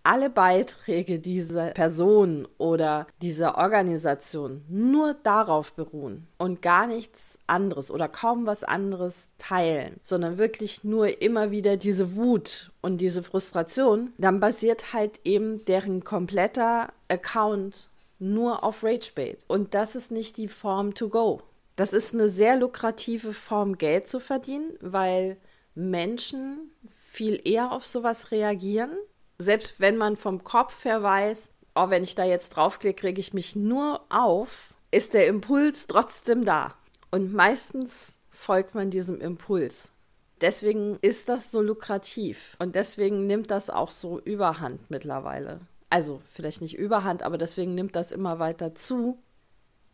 alle 0.04 0.30
Beiträge 0.30 1.18
dieser 1.18 1.72
Person 1.72 2.46
oder 2.58 3.06
dieser 3.20 3.58
Organisation 3.58 4.64
nur 4.68 5.14
darauf 5.14 5.72
beruhen 5.74 6.28
und 6.38 6.62
gar 6.62 6.86
nichts 6.86 7.38
anderes 7.48 7.90
oder 7.90 8.08
kaum 8.08 8.46
was 8.46 8.64
anderes 8.64 9.30
teilen, 9.36 9.98
sondern 10.02 10.38
wirklich 10.38 10.84
nur 10.84 11.20
immer 11.20 11.50
wieder 11.50 11.76
diese 11.76 12.16
Wut 12.16 12.70
und 12.80 13.00
diese 13.00 13.22
Frustration, 13.24 14.12
dann 14.16 14.40
basiert 14.40 14.92
halt 14.92 15.20
eben 15.24 15.64
deren 15.64 16.04
kompletter 16.04 16.92
Account 17.08 17.90
nur 18.20 18.62
auf 18.62 18.84
Ragebait. 18.84 19.44
Und 19.48 19.74
das 19.74 19.96
ist 19.96 20.12
nicht 20.12 20.36
die 20.36 20.48
Form 20.48 20.94
to 20.94 21.08
go. 21.08 21.42
Das 21.76 21.92
ist 21.92 22.14
eine 22.14 22.28
sehr 22.28 22.56
lukrative 22.56 23.32
Form, 23.32 23.76
Geld 23.76 24.08
zu 24.08 24.20
verdienen, 24.20 24.70
weil 24.80 25.36
Menschen 25.74 26.70
viel 27.10 27.40
eher 27.44 27.72
auf 27.72 27.84
sowas 27.84 28.30
reagieren. 28.30 28.96
Selbst 29.38 29.80
wenn 29.80 29.96
man 29.96 30.16
vom 30.16 30.44
Kopf 30.44 30.84
her 30.84 31.02
weiß, 31.02 31.50
oh, 31.74 31.90
wenn 31.90 32.04
ich 32.04 32.14
da 32.14 32.24
jetzt 32.24 32.50
draufklicke, 32.50 33.00
kriege 33.00 33.20
ich 33.20 33.34
mich 33.34 33.56
nur 33.56 34.02
auf, 34.10 34.74
ist 34.92 35.14
der 35.14 35.26
Impuls 35.26 35.88
trotzdem 35.88 36.44
da. 36.44 36.74
Und 37.10 37.32
meistens 37.32 38.14
folgt 38.30 38.74
man 38.76 38.90
diesem 38.90 39.20
Impuls. 39.20 39.92
Deswegen 40.40 40.98
ist 41.02 41.28
das 41.28 41.50
so 41.50 41.60
lukrativ 41.60 42.56
und 42.60 42.76
deswegen 42.76 43.26
nimmt 43.26 43.50
das 43.50 43.68
auch 43.68 43.90
so 43.90 44.20
überhand 44.20 44.88
mittlerweile. 44.88 45.60
Also 45.90 46.22
vielleicht 46.32 46.62
nicht 46.62 46.78
überhand, 46.78 47.24
aber 47.24 47.36
deswegen 47.36 47.74
nimmt 47.74 47.96
das 47.96 48.12
immer 48.12 48.38
weiter 48.38 48.74
zu, 48.76 49.18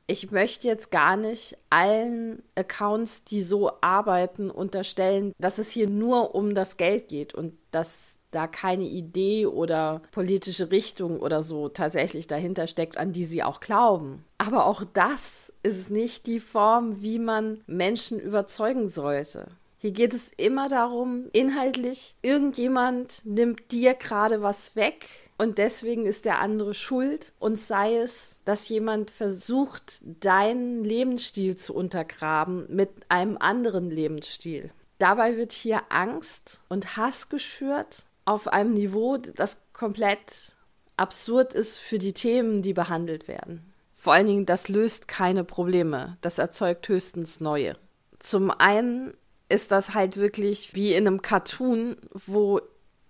ich 0.06 0.30
möchte 0.30 0.68
jetzt 0.68 0.90
gar 0.90 1.16
nicht 1.16 1.56
allen 1.68 2.42
Accounts, 2.54 3.24
die 3.24 3.42
so 3.42 3.72
arbeiten, 3.80 4.50
unterstellen, 4.50 5.32
dass 5.38 5.58
es 5.58 5.70
hier 5.70 5.88
nur 5.88 6.34
um 6.34 6.54
das 6.54 6.76
Geld 6.76 7.08
geht 7.08 7.34
und 7.34 7.54
dass 7.72 8.16
da 8.30 8.46
keine 8.46 8.84
Idee 8.84 9.46
oder 9.46 10.02
politische 10.12 10.70
Richtung 10.70 11.20
oder 11.20 11.42
so 11.42 11.68
tatsächlich 11.68 12.26
dahinter 12.26 12.66
steckt, 12.66 12.98
an 12.98 13.12
die 13.12 13.24
sie 13.24 13.42
auch 13.42 13.60
glauben. 13.60 14.24
Aber 14.38 14.66
auch 14.66 14.84
das 14.84 15.52
ist 15.62 15.90
nicht 15.90 16.26
die 16.26 16.40
Form, 16.40 17.02
wie 17.02 17.18
man 17.18 17.62
Menschen 17.66 18.20
überzeugen 18.20 18.88
sollte. 18.88 19.48
Hier 19.78 19.92
geht 19.92 20.14
es 20.14 20.30
immer 20.36 20.68
darum, 20.68 21.28
inhaltlich, 21.32 22.16
irgendjemand 22.22 23.24
nimmt 23.24 23.70
dir 23.72 23.94
gerade 23.94 24.42
was 24.42 24.76
weg 24.76 25.06
und 25.38 25.58
deswegen 25.58 26.06
ist 26.06 26.24
der 26.24 26.40
andere 26.40 26.72
schuld 26.72 27.32
und 27.38 27.60
sei 27.60 27.96
es, 27.96 28.34
dass 28.44 28.68
jemand 28.68 29.10
versucht, 29.10 30.00
deinen 30.02 30.84
Lebensstil 30.84 31.56
zu 31.56 31.74
untergraben 31.74 32.66
mit 32.68 32.90
einem 33.08 33.36
anderen 33.38 33.90
Lebensstil. 33.90 34.70
Dabei 34.98 35.36
wird 35.36 35.52
hier 35.52 35.82
Angst 35.90 36.62
und 36.68 36.96
Hass 36.96 37.28
geschürt 37.28 38.06
auf 38.24 38.48
einem 38.48 38.72
Niveau, 38.72 39.18
das 39.18 39.58
komplett 39.72 40.56
absurd 40.96 41.52
ist 41.52 41.78
für 41.78 41.98
die 41.98 42.14
Themen, 42.14 42.62
die 42.62 42.72
behandelt 42.72 43.28
werden. 43.28 43.72
Vor 43.94 44.14
allen 44.14 44.26
Dingen, 44.26 44.46
das 44.46 44.68
löst 44.68 45.08
keine 45.08 45.44
Probleme, 45.44 46.16
das 46.22 46.38
erzeugt 46.38 46.88
höchstens 46.88 47.40
neue. 47.40 47.76
Zum 48.20 48.50
einen 48.50 49.12
ist 49.48 49.70
das 49.70 49.94
halt 49.94 50.16
wirklich 50.16 50.74
wie 50.74 50.94
in 50.94 51.06
einem 51.06 51.22
Cartoon, 51.22 51.96
wo 52.12 52.60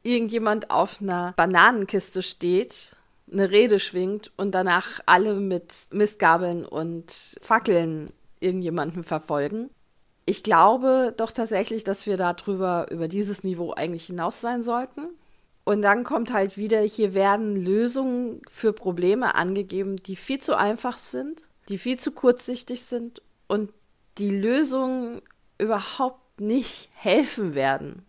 irgendjemand 0.07 0.71
auf 0.71 1.03
einer 1.03 1.35
Bananenkiste 1.37 2.23
steht, 2.23 2.97
eine 3.31 3.51
Rede 3.51 3.81
schwingt 3.81 4.31
und 4.37 4.53
danach 4.55 5.01
alle 5.05 5.35
mit 5.35 5.73
Mistgabeln 5.91 6.65
und 6.65 7.37
Fackeln 7.43 8.13
irgendjemanden 8.39 9.03
verfolgen. 9.03 9.69
Ich 10.25 10.43
glaube 10.43 11.13
doch 11.17 11.33
tatsächlich, 11.33 11.85
dass 11.85 12.07
wir 12.07 12.17
darüber, 12.17 12.87
über 12.91 13.09
dieses 13.09 13.43
Niveau 13.43 13.73
eigentlich 13.73 14.07
hinaus 14.07 14.41
sein 14.41 14.63
sollten. 14.63 15.09
Und 15.65 15.83
dann 15.83 16.05
kommt 16.05 16.33
halt 16.33 16.57
wieder, 16.57 16.81
hier 16.81 17.13
werden 17.15 17.57
Lösungen 17.57 18.41
für 18.49 18.73
Probleme 18.73 19.35
angegeben, 19.35 19.97
die 19.97 20.15
viel 20.15 20.39
zu 20.39 20.57
einfach 20.57 20.99
sind, 20.99 21.43
die 21.69 21.79
viel 21.79 21.99
zu 21.99 22.13
kurzsichtig 22.13 22.83
sind 22.83 23.21
und 23.49 23.73
die 24.19 24.31
Lösungen 24.31 25.23
überhaupt 25.59 26.41
nicht 26.41 26.91
helfen 26.95 27.55
werden 27.57 28.07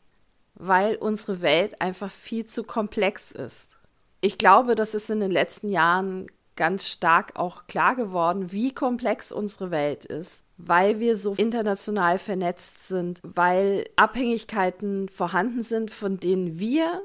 weil 0.60 0.96
unsere 0.96 1.42
Welt 1.42 1.82
einfach 1.82 2.12
viel 2.12 2.46
zu 2.46 2.64
komplex 2.64 3.32
ist. 3.32 3.78
Ich 4.22 4.38
glaube, 4.38 4.76
das 4.76 4.94
ist 4.94 5.10
in 5.10 5.20
den 5.20 5.32
letzten 5.32 5.70
Jahren 5.70 6.28
ganz 6.56 6.88
stark 6.88 7.36
auch 7.36 7.68
klar 7.68 7.96
geworden, 7.96 8.52
wie 8.52 8.74
komplex 8.74 9.32
unsere 9.32 9.72
Welt 9.72 10.06
ist, 10.06 10.44
weil 10.58 11.00
wir 11.00 11.18
so 11.18 11.34
international 11.36 12.20
vernetzt 12.20 12.88
sind, 12.88 13.20
weil 13.24 13.88
Abhängigkeiten 13.96 15.08
vorhanden 15.10 15.62
sind, 15.64 15.92
von 15.92 16.20
denen 16.20 16.60
wir 16.60 17.02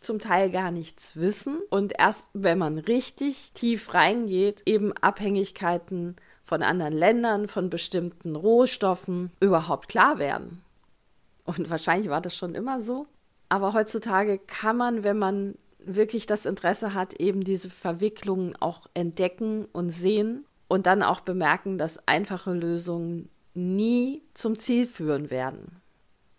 zum 0.00 0.18
Teil 0.18 0.50
gar 0.50 0.70
nichts 0.70 1.16
wissen 1.16 1.60
und 1.68 1.92
erst 1.98 2.28
wenn 2.32 2.58
man 2.58 2.78
richtig 2.78 3.52
tief 3.52 3.92
reingeht, 3.92 4.62
eben 4.64 4.92
Abhängigkeiten 4.94 6.16
von 6.44 6.62
anderen 6.62 6.94
Ländern, 6.94 7.48
von 7.48 7.70
bestimmten 7.70 8.36
Rohstoffen 8.36 9.32
überhaupt 9.40 9.88
klar 9.88 10.18
werden. 10.18 10.62
Und 11.46 11.70
wahrscheinlich 11.70 12.10
war 12.10 12.20
das 12.20 12.36
schon 12.36 12.54
immer 12.54 12.80
so. 12.80 13.06
Aber 13.48 13.72
heutzutage 13.72 14.38
kann 14.38 14.76
man, 14.76 15.04
wenn 15.04 15.18
man 15.18 15.54
wirklich 15.78 16.26
das 16.26 16.46
Interesse 16.46 16.94
hat, 16.94 17.14
eben 17.14 17.44
diese 17.44 17.70
Verwicklungen 17.70 18.56
auch 18.56 18.88
entdecken 18.94 19.66
und 19.72 19.90
sehen 19.90 20.44
und 20.68 20.86
dann 20.86 21.02
auch 21.02 21.20
bemerken, 21.20 21.78
dass 21.78 22.06
einfache 22.08 22.52
Lösungen 22.52 23.28
nie 23.54 24.22
zum 24.34 24.58
Ziel 24.58 24.86
führen 24.86 25.30
werden. 25.30 25.80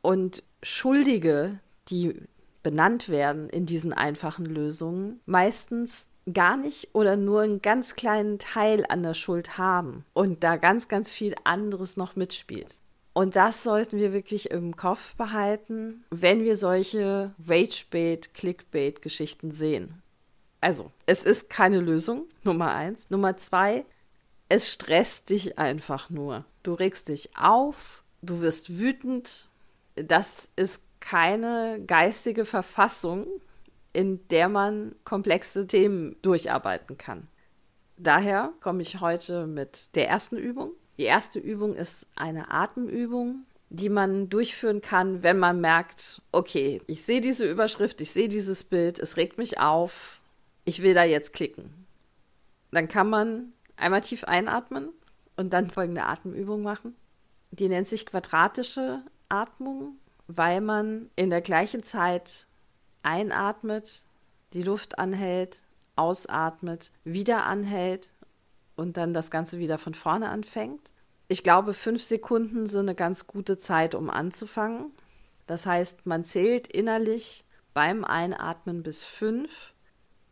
Und 0.01 0.43
Schuldige, 0.61 1.59
die 1.89 2.21
benannt 2.61 3.07
werden 3.07 3.49
in 3.49 3.65
diesen 3.65 3.93
einfachen 3.93 4.45
Lösungen, 4.45 5.21
meistens 5.25 6.07
gar 6.33 6.57
nicht 6.57 6.93
oder 6.93 7.15
nur 7.15 7.41
einen 7.41 7.61
ganz 7.61 7.95
kleinen 7.95 8.37
Teil 8.39 8.85
an 8.89 9.03
der 9.03 9.13
Schuld 9.13 9.57
haben 9.57 10.03
und 10.13 10.43
da 10.43 10.57
ganz, 10.57 10.89
ganz 10.89 11.13
viel 11.13 11.35
anderes 11.45 11.95
noch 11.95 12.17
mitspielt. 12.17 12.75
Und 13.17 13.35
das 13.35 13.63
sollten 13.63 13.97
wir 13.97 14.13
wirklich 14.13 14.51
im 14.51 14.75
Kopf 14.75 15.15
behalten, 15.15 16.05
wenn 16.11 16.43
wir 16.43 16.55
solche 16.55 17.33
Ragebait, 17.47 18.35
Clickbait-Geschichten 18.35 19.49
sehen. 19.49 20.03
Also, 20.61 20.91
es 21.07 21.25
ist 21.25 21.49
keine 21.49 21.79
Lösung, 21.79 22.27
Nummer 22.43 22.75
eins. 22.75 23.09
Nummer 23.09 23.35
zwei, 23.35 23.85
es 24.49 24.71
stresst 24.71 25.31
dich 25.31 25.57
einfach 25.57 26.11
nur. 26.11 26.45
Du 26.61 26.75
regst 26.75 27.09
dich 27.09 27.35
auf, 27.35 28.03
du 28.21 28.41
wirst 28.41 28.77
wütend. 28.77 29.49
Das 29.95 30.51
ist 30.55 30.83
keine 30.99 31.81
geistige 31.87 32.45
Verfassung, 32.45 33.25
in 33.93 34.27
der 34.27 34.47
man 34.47 34.93
komplexe 35.05 35.65
Themen 35.65 36.17
durcharbeiten 36.21 36.99
kann. 36.99 37.27
Daher 37.97 38.53
komme 38.61 38.83
ich 38.83 39.01
heute 39.01 39.47
mit 39.47 39.95
der 39.95 40.07
ersten 40.07 40.37
Übung. 40.37 40.73
Die 40.97 41.03
erste 41.03 41.39
Übung 41.39 41.75
ist 41.75 42.05
eine 42.15 42.51
Atemübung, 42.51 43.45
die 43.69 43.89
man 43.89 44.29
durchführen 44.29 44.81
kann, 44.81 45.23
wenn 45.23 45.37
man 45.37 45.61
merkt, 45.61 46.21
okay, 46.31 46.81
ich 46.87 47.03
sehe 47.03 47.21
diese 47.21 47.49
Überschrift, 47.49 48.01
ich 48.01 48.11
sehe 48.11 48.29
dieses 48.29 48.63
Bild, 48.63 48.97
es 48.97 49.17
regt 49.17 49.37
mich 49.37 49.59
auf, 49.59 50.21
ich 50.65 50.81
will 50.81 50.93
da 50.93 51.03
jetzt 51.03 51.33
klicken. 51.33 51.85
Dann 52.71 52.87
kann 52.87 53.09
man 53.09 53.53
einmal 53.75 54.01
tief 54.01 54.23
einatmen 54.23 54.89
und 55.35 55.51
dann 55.51 55.69
folgende 55.69 56.03
Atemübung 56.03 56.63
machen. 56.63 56.95
Die 57.51 57.69
nennt 57.69 57.87
sich 57.87 58.05
quadratische 58.05 59.01
Atmung, 59.29 59.97
weil 60.27 60.61
man 60.61 61.09
in 61.15 61.29
der 61.29 61.41
gleichen 61.41 61.83
Zeit 61.83 62.47
einatmet, 63.03 64.03
die 64.53 64.63
Luft 64.63 64.97
anhält, 64.99 65.61
ausatmet, 65.95 66.91
wieder 67.03 67.45
anhält 67.45 68.11
und 68.77 68.95
dann 68.95 69.13
das 69.13 69.31
Ganze 69.31 69.59
wieder 69.59 69.77
von 69.77 69.93
vorne 69.93 70.29
anfängt. 70.29 70.91
Ich 71.27 71.43
glaube, 71.43 71.73
fünf 71.73 72.03
Sekunden 72.03 72.67
sind 72.67 72.87
eine 72.87 72.95
ganz 72.95 73.27
gute 73.27 73.57
Zeit, 73.57 73.95
um 73.95 74.09
anzufangen. 74.09 74.91
Das 75.45 75.65
heißt, 75.65 76.05
man 76.05 76.23
zählt 76.23 76.67
innerlich 76.67 77.43
beim 77.73 78.05
Einatmen 78.05 78.83
bis 78.83 79.03
fünf. 79.03 79.73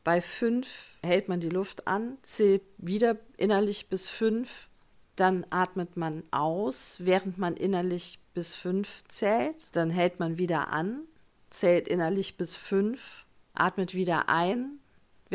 Bei 0.04 0.22
fünf 0.22 0.68
hält 1.04 1.28
man 1.28 1.40
die 1.40 1.50
Luft 1.50 1.88
an, 1.88 2.18
zählt 2.22 2.62
wieder 2.78 3.18
innerlich 3.38 3.90
bis 3.90 4.08
fünf. 4.08 4.70
Dann 5.16 5.46
atmet 5.50 5.98
man 5.98 6.24
aus, 6.32 6.98
während 7.02 7.38
man 7.38 7.56
innerlich 7.56 8.20
bis 8.34 8.56
fünf 8.56 9.04
zählt. 9.08 9.76
Dann 9.76 9.90
hält 9.90 10.20
man 10.20 10.38
wieder 10.38 10.70
an, 10.70 11.02
zählt 11.50 11.88
innerlich 11.88 12.38
bis 12.38 12.56
fünf, 12.56 13.26
atmet 13.54 13.96
wieder 13.96 14.30
ein, 14.30 14.80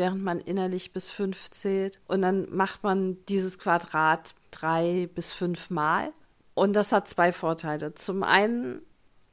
während 0.01 0.23
man 0.23 0.39
innerlich 0.39 0.93
bis 0.93 1.11
fünf 1.11 1.51
zählt. 1.51 1.99
Und 2.07 2.23
dann 2.23 2.47
macht 2.49 2.81
man 2.81 3.23
dieses 3.29 3.59
Quadrat 3.59 4.33
drei 4.49 5.07
bis 5.13 5.31
fünf 5.31 5.69
Mal. 5.69 6.11
Und 6.55 6.73
das 6.73 6.91
hat 6.91 7.07
zwei 7.07 7.31
Vorteile. 7.31 7.93
Zum 7.93 8.23
einen 8.23 8.81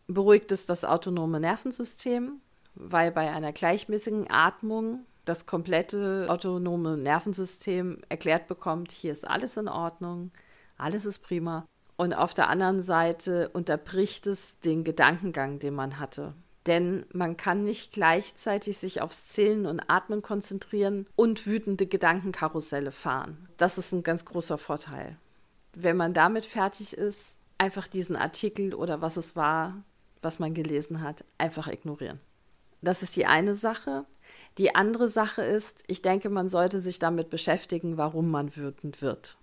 beruhigt 0.08 0.52
es 0.52 0.66
das 0.66 0.84
autonome 0.84 1.40
Nervensystem, 1.40 2.42
weil 2.74 3.10
bei 3.10 3.30
einer 3.30 3.52
gleichmäßigen 3.52 4.30
Atmung 4.30 5.06
das 5.24 5.46
komplette 5.46 6.26
autonome 6.28 6.98
Nervensystem 6.98 8.02
erklärt 8.10 8.46
bekommt, 8.46 8.92
hier 8.92 9.12
ist 9.12 9.26
alles 9.26 9.56
in 9.56 9.68
Ordnung, 9.68 10.32
alles 10.76 11.06
ist 11.06 11.20
prima. 11.20 11.64
Und 11.96 12.12
auf 12.12 12.34
der 12.34 12.50
anderen 12.50 12.82
Seite 12.82 13.48
unterbricht 13.54 14.26
es 14.26 14.60
den 14.60 14.84
Gedankengang, 14.84 15.60
den 15.60 15.74
man 15.74 15.98
hatte. 15.98 16.34
Denn 16.68 17.06
man 17.14 17.38
kann 17.38 17.64
nicht 17.64 17.92
gleichzeitig 17.92 18.76
sich 18.76 19.00
aufs 19.00 19.26
Zählen 19.26 19.64
und 19.64 19.80
Atmen 19.88 20.20
konzentrieren 20.20 21.06
und 21.16 21.46
wütende 21.46 21.86
Gedankenkarusselle 21.86 22.92
fahren. 22.92 23.48
Das 23.56 23.78
ist 23.78 23.92
ein 23.92 24.02
ganz 24.02 24.26
großer 24.26 24.58
Vorteil. 24.58 25.16
Wenn 25.72 25.96
man 25.96 26.12
damit 26.12 26.44
fertig 26.44 26.92
ist, 26.92 27.38
einfach 27.56 27.88
diesen 27.88 28.16
Artikel 28.16 28.74
oder 28.74 29.00
was 29.00 29.16
es 29.16 29.34
war, 29.34 29.82
was 30.20 30.40
man 30.40 30.52
gelesen 30.52 31.00
hat, 31.00 31.24
einfach 31.38 31.68
ignorieren. 31.68 32.20
Das 32.82 33.02
ist 33.02 33.16
die 33.16 33.24
eine 33.24 33.54
Sache. 33.54 34.04
Die 34.58 34.74
andere 34.74 35.08
Sache 35.08 35.40
ist, 35.40 35.84
ich 35.86 36.02
denke, 36.02 36.28
man 36.28 36.50
sollte 36.50 36.80
sich 36.80 36.98
damit 36.98 37.30
beschäftigen, 37.30 37.96
warum 37.96 38.30
man 38.30 38.54
wütend 38.54 39.00
wird. 39.00 39.38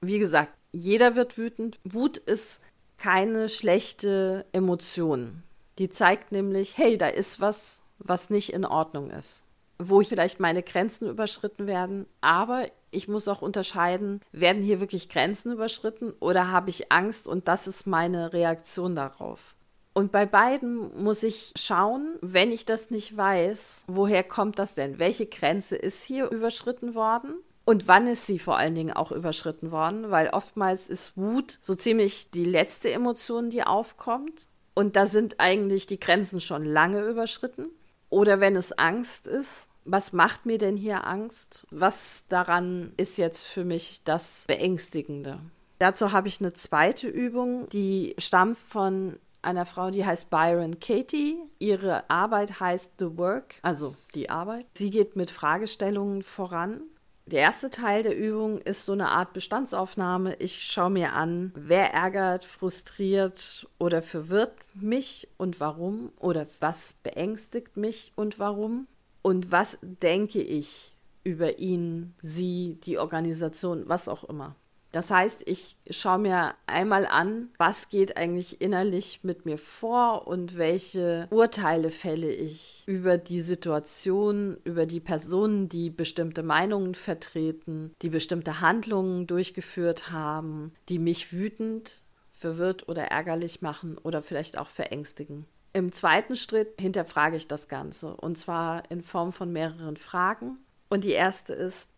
Wie 0.00 0.18
gesagt, 0.18 0.52
jeder 0.72 1.14
wird 1.14 1.38
wütend. 1.38 1.78
Wut 1.84 2.16
ist 2.16 2.60
keine 2.98 3.48
schlechte 3.48 4.46
Emotion. 4.50 5.44
Die 5.78 5.88
zeigt 5.88 6.32
nämlich, 6.32 6.78
hey, 6.78 6.96
da 6.96 7.08
ist 7.08 7.40
was, 7.40 7.82
was 7.98 8.30
nicht 8.30 8.52
in 8.52 8.64
Ordnung 8.64 9.10
ist. 9.10 9.44
Wo 9.78 10.00
vielleicht 10.02 10.40
meine 10.40 10.62
Grenzen 10.62 11.08
überschritten 11.08 11.66
werden, 11.66 12.06
aber 12.22 12.66
ich 12.90 13.08
muss 13.08 13.28
auch 13.28 13.42
unterscheiden, 13.42 14.22
werden 14.32 14.62
hier 14.62 14.80
wirklich 14.80 15.10
Grenzen 15.10 15.52
überschritten 15.52 16.14
oder 16.18 16.50
habe 16.50 16.70
ich 16.70 16.90
Angst 16.90 17.28
und 17.28 17.46
das 17.46 17.66
ist 17.66 17.86
meine 17.86 18.32
Reaktion 18.32 18.94
darauf. 18.94 19.54
Und 19.92 20.12
bei 20.12 20.26
beiden 20.26 21.02
muss 21.02 21.22
ich 21.22 21.52
schauen, 21.56 22.16
wenn 22.20 22.52
ich 22.52 22.66
das 22.66 22.90
nicht 22.90 23.16
weiß, 23.16 23.84
woher 23.86 24.22
kommt 24.22 24.58
das 24.58 24.74
denn? 24.74 24.98
Welche 24.98 25.26
Grenze 25.26 25.76
ist 25.76 26.02
hier 26.02 26.30
überschritten 26.30 26.94
worden? 26.94 27.34
Und 27.64 27.88
wann 27.88 28.06
ist 28.06 28.26
sie 28.26 28.38
vor 28.38 28.58
allen 28.58 28.74
Dingen 28.74 28.94
auch 28.94 29.10
überschritten 29.10 29.72
worden? 29.72 30.10
Weil 30.10 30.28
oftmals 30.28 30.88
ist 30.88 31.16
Wut 31.16 31.58
so 31.60 31.74
ziemlich 31.74 32.30
die 32.30 32.44
letzte 32.44 32.92
Emotion, 32.92 33.50
die 33.50 33.64
aufkommt. 33.64 34.48
Und 34.78 34.94
da 34.94 35.06
sind 35.06 35.40
eigentlich 35.40 35.86
die 35.86 35.98
Grenzen 35.98 36.38
schon 36.38 36.66
lange 36.66 37.00
überschritten. 37.00 37.70
Oder 38.10 38.40
wenn 38.40 38.56
es 38.56 38.72
Angst 38.72 39.26
ist, 39.26 39.68
was 39.86 40.12
macht 40.12 40.44
mir 40.44 40.58
denn 40.58 40.76
hier 40.76 41.06
Angst? 41.06 41.66
Was 41.70 42.26
daran 42.28 42.92
ist 42.98 43.16
jetzt 43.16 43.46
für 43.46 43.64
mich 43.64 44.02
das 44.04 44.44
Beängstigende? 44.46 45.38
Dazu 45.78 46.12
habe 46.12 46.28
ich 46.28 46.40
eine 46.40 46.52
zweite 46.52 47.08
Übung, 47.08 47.70
die 47.70 48.14
stammt 48.18 48.58
von 48.58 49.18
einer 49.40 49.64
Frau, 49.64 49.90
die 49.90 50.04
heißt 50.04 50.28
Byron 50.28 50.78
Katie. 50.78 51.38
Ihre 51.58 52.10
Arbeit 52.10 52.60
heißt 52.60 52.94
The 52.98 53.16
Work, 53.16 53.54
also 53.62 53.96
die 54.14 54.28
Arbeit. 54.28 54.66
Sie 54.74 54.90
geht 54.90 55.16
mit 55.16 55.30
Fragestellungen 55.30 56.22
voran 56.22 56.82
der 57.26 57.40
erste 57.40 57.70
Teil 57.70 58.04
der 58.04 58.16
Übung 58.16 58.58
ist 58.58 58.84
so 58.84 58.92
eine 58.92 59.08
Art 59.08 59.32
Bestandsaufnahme. 59.32 60.36
Ich 60.36 60.62
schaue 60.62 60.90
mir 60.90 61.12
an, 61.12 61.52
wer 61.56 61.92
ärgert, 61.92 62.44
frustriert 62.44 63.66
oder 63.78 64.00
verwirrt 64.00 64.54
mich 64.74 65.28
und 65.36 65.58
warum 65.58 66.12
oder 66.18 66.46
was 66.60 66.92
beängstigt 67.02 67.76
mich 67.76 68.12
und 68.14 68.38
warum 68.38 68.86
und 69.22 69.50
was 69.50 69.78
denke 69.82 70.40
ich 70.40 70.92
über 71.24 71.58
ihn, 71.58 72.14
sie, 72.20 72.78
die 72.84 72.98
Organisation, 72.98 73.88
was 73.88 74.08
auch 74.08 74.22
immer. 74.22 74.54
Das 74.92 75.10
heißt, 75.10 75.42
ich 75.46 75.76
schaue 75.90 76.18
mir 76.18 76.54
einmal 76.66 77.06
an, 77.06 77.50
was 77.58 77.88
geht 77.88 78.16
eigentlich 78.16 78.60
innerlich 78.60 79.20
mit 79.22 79.44
mir 79.44 79.58
vor 79.58 80.26
und 80.26 80.56
welche 80.56 81.26
Urteile 81.30 81.90
fälle 81.90 82.32
ich 82.32 82.82
über 82.86 83.18
die 83.18 83.42
Situation, 83.42 84.56
über 84.64 84.86
die 84.86 85.00
Personen, 85.00 85.68
die 85.68 85.90
bestimmte 85.90 86.42
Meinungen 86.42 86.94
vertreten, 86.94 87.92
die 88.00 88.08
bestimmte 88.08 88.60
Handlungen 88.60 89.26
durchgeführt 89.26 90.10
haben, 90.10 90.72
die 90.88 90.98
mich 90.98 91.32
wütend, 91.32 92.02
verwirrt 92.32 92.88
oder 92.88 93.04
ärgerlich 93.04 93.62
machen 93.62 93.98
oder 93.98 94.22
vielleicht 94.22 94.56
auch 94.56 94.68
verängstigen. 94.68 95.46
Im 95.72 95.92
zweiten 95.92 96.36
Schritt 96.36 96.80
hinterfrage 96.80 97.36
ich 97.36 97.48
das 97.48 97.68
Ganze 97.68 98.16
und 98.16 98.38
zwar 98.38 98.90
in 98.90 99.02
Form 99.02 99.32
von 99.32 99.52
mehreren 99.52 99.98
Fragen. 99.98 100.58
Und 100.88 101.04
die 101.04 101.10
erste 101.10 101.52
ist, 101.52 101.88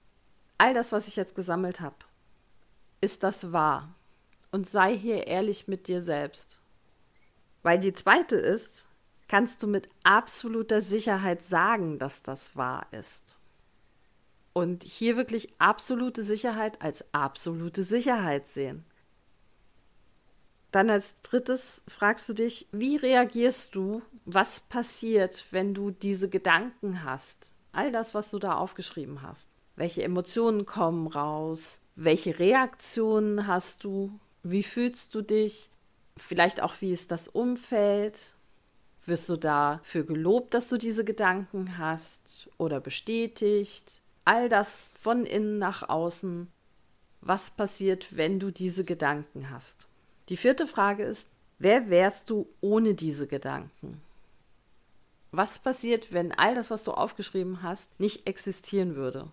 all 0.57 0.75
das, 0.75 0.91
was 0.91 1.07
ich 1.07 1.15
jetzt 1.15 1.37
gesammelt 1.37 1.81
habe, 1.81 1.95
ist 3.01 3.23
das 3.23 3.53
wahr? 3.53 3.95
Und 4.51 4.67
sei 4.67 4.97
hier 4.97 5.27
ehrlich 5.27 5.69
mit 5.69 5.89
dir 5.89 6.03
selbst. 6.03 6.61
Weil 7.63 7.79
die 7.79 7.93
zweite 7.93 8.37
ist, 8.37 8.89
kannst 9.29 9.63
du 9.63 9.67
mit 9.67 9.89
absoluter 10.03 10.81
Sicherheit 10.81 11.45
sagen, 11.45 11.99
dass 11.99 12.23
das 12.23 12.57
wahr 12.57 12.87
ist. 12.93 13.37
Und 14.53 14.83
hier 14.83 15.17
wirklich 15.17 15.53
absolute 15.59 16.23
Sicherheit 16.23 16.81
als 16.81 17.05
absolute 17.13 17.85
Sicherheit 17.85 18.49
sehen. 18.49 18.85
Dann 20.71 20.91
als 20.91 21.17
drittes 21.23 21.83
fragst 21.89 22.29
du 22.29 22.35
dich, 22.35 22.69
wie 22.73 22.97
reagierst 22.97 23.75
du, 23.75 24.03
was 24.25 24.61
passiert, 24.61 25.47
wenn 25.51 25.75
du 25.75 25.91
diese 25.91 26.29
Gedanken 26.29 27.05
hast? 27.05 27.53
All 27.73 27.93
das, 27.93 28.15
was 28.15 28.31
du 28.31 28.39
da 28.39 28.57
aufgeschrieben 28.57 29.23
hast. 29.23 29.49
Welche 29.79 30.03
Emotionen 30.03 30.67
kommen 30.67 31.07
raus? 31.07 31.81
Welche 31.95 32.41
Reaktionen 32.41 33.47
hast 33.47 33.85
du? 33.85 34.11
Wie 34.43 34.65
fühlst 34.65 35.15
du 35.15 35.23
dich? 35.23 35.71
Vielleicht 36.17 36.61
auch, 36.61 36.75
wie 36.81 36.93
ist 36.93 37.13
das 37.13 37.29
Umfeld? 37.29 38.35
Wirst 39.07 39.29
du 39.29 39.37
dafür 39.37 40.03
gelobt, 40.03 40.53
dass 40.53 40.69
du 40.69 40.79
diese 40.79 41.05
Gedanken 41.05 41.79
hast 41.79 42.51
oder 42.59 42.81
bestätigt? 42.81 44.03
All 44.25 44.49
das 44.49 44.95
von 44.99 45.25
innen 45.25 45.61
nach 45.61 45.89
außen. 45.89 46.49
Was 47.21 47.53
passiert, 47.53 48.17
wenn 48.17 48.41
du 48.41 48.51
diese 48.51 48.83
Gedanken 48.83 49.49
hast? 49.49 49.87
Die 50.29 50.37
vierte 50.37 50.67
Frage 50.67 51.05
ist, 51.05 51.31
wer 51.61 51.89
wärst 51.89 52.31
du 52.31 52.49
ohne 52.61 52.95
diese 52.95 53.29
Gedanken? 53.29 54.03
Was 55.31 55.61
passiert, 55.61 56.13
wenn 56.13 56.33
all 56.33 56.57
das, 56.57 56.73
was 56.73 56.83
du 56.83 56.91
aufgeschrieben 56.91 57.63
hast, 57.63 58.01
nicht 58.01 58.27
existieren 58.27 58.97
würde? 58.97 59.31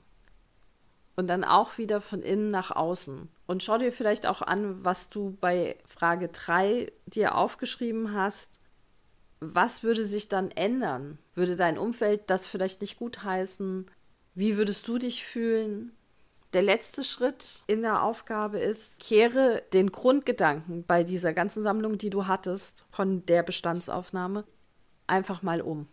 Und 1.16 1.28
dann 1.28 1.44
auch 1.44 1.78
wieder 1.78 2.02
von 2.02 2.22
innen 2.22 2.50
nach 2.50 2.72
außen. 2.72 3.30
Und 3.48 3.64
schau 3.64 3.78
dir 3.78 3.92
vielleicht 3.92 4.26
auch 4.26 4.42
an, 4.42 4.84
was 4.84 5.10
du 5.10 5.38
bei 5.40 5.78
Frage 5.86 6.28
3 6.28 6.92
dir 7.06 7.36
aufgeschrieben 7.36 8.14
hast. 8.14 8.50
Was 9.40 9.84
würde 9.84 10.06
sich 10.06 10.28
dann 10.28 10.52
ändern? 10.52 11.18
Würde 11.34 11.56
dein 11.56 11.78
Umfeld 11.78 12.24
das 12.28 12.48
vielleicht 12.48 12.82
nicht 12.82 12.98
gutheißen? 12.98 13.86
Wie 14.34 14.58
würdest 14.58 14.88
du 14.88 14.98
dich 14.98 15.26
fühlen? 15.26 15.92
Der 16.54 16.62
letzte 16.62 17.04
Schritt 17.04 17.64
in 17.68 17.82
der 17.82 18.02
Aufgabe 18.02 18.60
ist, 18.60 19.00
kehre 19.00 19.64
den 19.74 19.92
Grundgedanken 19.92 20.86
bei 20.86 21.04
dieser 21.04 21.34
ganzen 21.34 21.62
Sammlung, 21.62 21.98
die 21.98 22.10
du 22.10 22.28
hattest, 22.28 22.86
von 22.92 23.26
der 23.26 23.44
Bestandsaufnahme, 23.44 24.46
einfach 25.06 25.42
mal 25.42 25.62
um. 25.62 25.88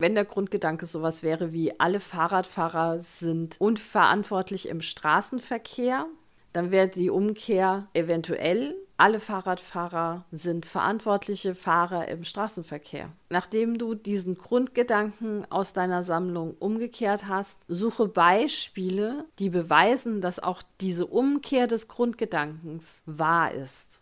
Wenn 0.00 0.14
der 0.14 0.24
Grundgedanke 0.24 0.86
sowas 0.86 1.24
wäre 1.24 1.52
wie 1.52 1.78
alle 1.80 1.98
Fahrradfahrer 1.98 3.00
sind 3.00 3.56
unverantwortlich 3.58 4.68
im 4.68 4.80
Straßenverkehr, 4.80 6.06
dann 6.52 6.70
wäre 6.70 6.88
die 6.88 7.10
Umkehr 7.10 7.88
eventuell, 7.94 8.76
alle 8.96 9.20
Fahrradfahrer 9.20 10.24
sind 10.32 10.66
verantwortliche 10.66 11.54
Fahrer 11.54 12.08
im 12.08 12.24
Straßenverkehr. 12.24 13.10
Nachdem 13.28 13.78
du 13.78 13.94
diesen 13.94 14.36
Grundgedanken 14.36 15.50
aus 15.50 15.72
deiner 15.72 16.02
Sammlung 16.02 16.56
umgekehrt 16.58 17.28
hast, 17.28 17.60
suche 17.68 18.08
Beispiele, 18.08 19.24
die 19.38 19.50
beweisen, 19.50 20.20
dass 20.20 20.40
auch 20.40 20.62
diese 20.80 21.06
Umkehr 21.06 21.68
des 21.68 21.86
Grundgedankens 21.86 23.02
wahr 23.06 23.52
ist. 23.52 24.00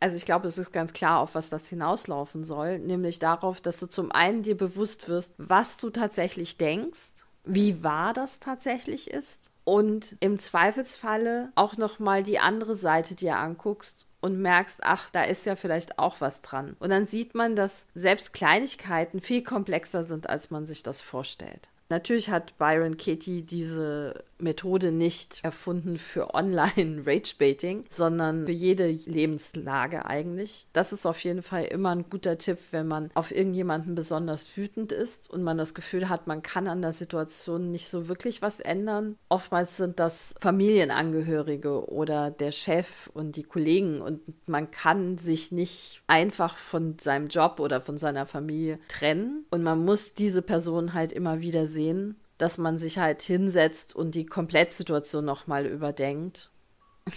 Also 0.00 0.16
ich 0.16 0.24
glaube, 0.24 0.48
es 0.48 0.56
ist 0.56 0.72
ganz 0.72 0.94
klar, 0.94 1.20
auf 1.20 1.34
was 1.34 1.50
das 1.50 1.68
hinauslaufen 1.68 2.42
soll, 2.42 2.78
nämlich 2.78 3.18
darauf, 3.18 3.60
dass 3.60 3.78
du 3.78 3.86
zum 3.86 4.10
einen 4.10 4.42
dir 4.42 4.56
bewusst 4.56 5.08
wirst, 5.08 5.32
was 5.36 5.76
du 5.76 5.90
tatsächlich 5.90 6.56
denkst, 6.56 7.12
wie 7.44 7.82
wahr 7.84 8.14
das 8.14 8.40
tatsächlich 8.40 9.10
ist 9.10 9.50
und 9.64 10.16
im 10.20 10.38
Zweifelsfalle 10.38 11.52
auch 11.54 11.76
noch 11.76 11.98
mal 11.98 12.22
die 12.22 12.38
andere 12.38 12.76
Seite 12.76 13.14
dir 13.14 13.36
anguckst 13.36 14.06
und 14.20 14.40
merkst, 14.40 14.80
ach, 14.82 15.10
da 15.10 15.22
ist 15.22 15.46
ja 15.46 15.56
vielleicht 15.56 15.98
auch 15.98 16.20
was 16.20 16.42
dran. 16.42 16.76
Und 16.78 16.90
dann 16.90 17.06
sieht 17.06 17.34
man, 17.34 17.56
dass 17.56 17.86
selbst 17.94 18.32
Kleinigkeiten 18.32 19.20
viel 19.20 19.42
komplexer 19.42 20.04
sind, 20.04 20.28
als 20.28 20.50
man 20.50 20.66
sich 20.66 20.82
das 20.82 21.02
vorstellt. 21.02 21.68
Natürlich 21.88 22.30
hat 22.30 22.56
Byron 22.58 22.96
Katie 22.96 23.42
diese 23.42 24.24
Methode 24.42 24.92
nicht 24.92 25.40
erfunden 25.42 25.98
für 25.98 26.34
Online-Rage-Baiting, 26.34 27.84
sondern 27.88 28.46
für 28.46 28.52
jede 28.52 28.88
Lebenslage 28.88 30.06
eigentlich. 30.06 30.66
Das 30.72 30.92
ist 30.92 31.06
auf 31.06 31.22
jeden 31.24 31.42
Fall 31.42 31.64
immer 31.64 31.90
ein 31.90 32.08
guter 32.08 32.38
Tipp, 32.38 32.58
wenn 32.70 32.88
man 32.88 33.10
auf 33.14 33.32
irgendjemanden 33.32 33.94
besonders 33.94 34.56
wütend 34.56 34.92
ist 34.92 35.30
und 35.30 35.42
man 35.42 35.58
das 35.58 35.74
Gefühl 35.74 36.08
hat, 36.08 36.26
man 36.26 36.42
kann 36.42 36.68
an 36.68 36.82
der 36.82 36.92
Situation 36.92 37.70
nicht 37.70 37.88
so 37.88 38.08
wirklich 38.08 38.42
was 38.42 38.60
ändern. 38.60 39.16
Oftmals 39.28 39.76
sind 39.76 40.00
das 40.00 40.34
Familienangehörige 40.40 41.88
oder 41.90 42.30
der 42.30 42.52
Chef 42.52 43.08
und 43.12 43.36
die 43.36 43.42
Kollegen 43.42 44.00
und 44.00 44.20
man 44.48 44.70
kann 44.70 45.18
sich 45.18 45.52
nicht 45.52 46.02
einfach 46.06 46.56
von 46.56 46.96
seinem 47.00 47.28
Job 47.28 47.60
oder 47.60 47.80
von 47.80 47.98
seiner 47.98 48.26
Familie 48.26 48.78
trennen 48.88 49.44
und 49.50 49.62
man 49.62 49.84
muss 49.84 50.14
diese 50.14 50.42
Person 50.42 50.94
halt 50.94 51.12
immer 51.12 51.40
wieder 51.40 51.66
sehen 51.66 52.16
dass 52.40 52.58
man 52.58 52.78
sich 52.78 52.98
halt 52.98 53.22
hinsetzt 53.22 53.94
und 53.94 54.14
die 54.14 54.26
Komplettsituation 54.26 55.24
nochmal 55.24 55.66
überdenkt. 55.66 56.50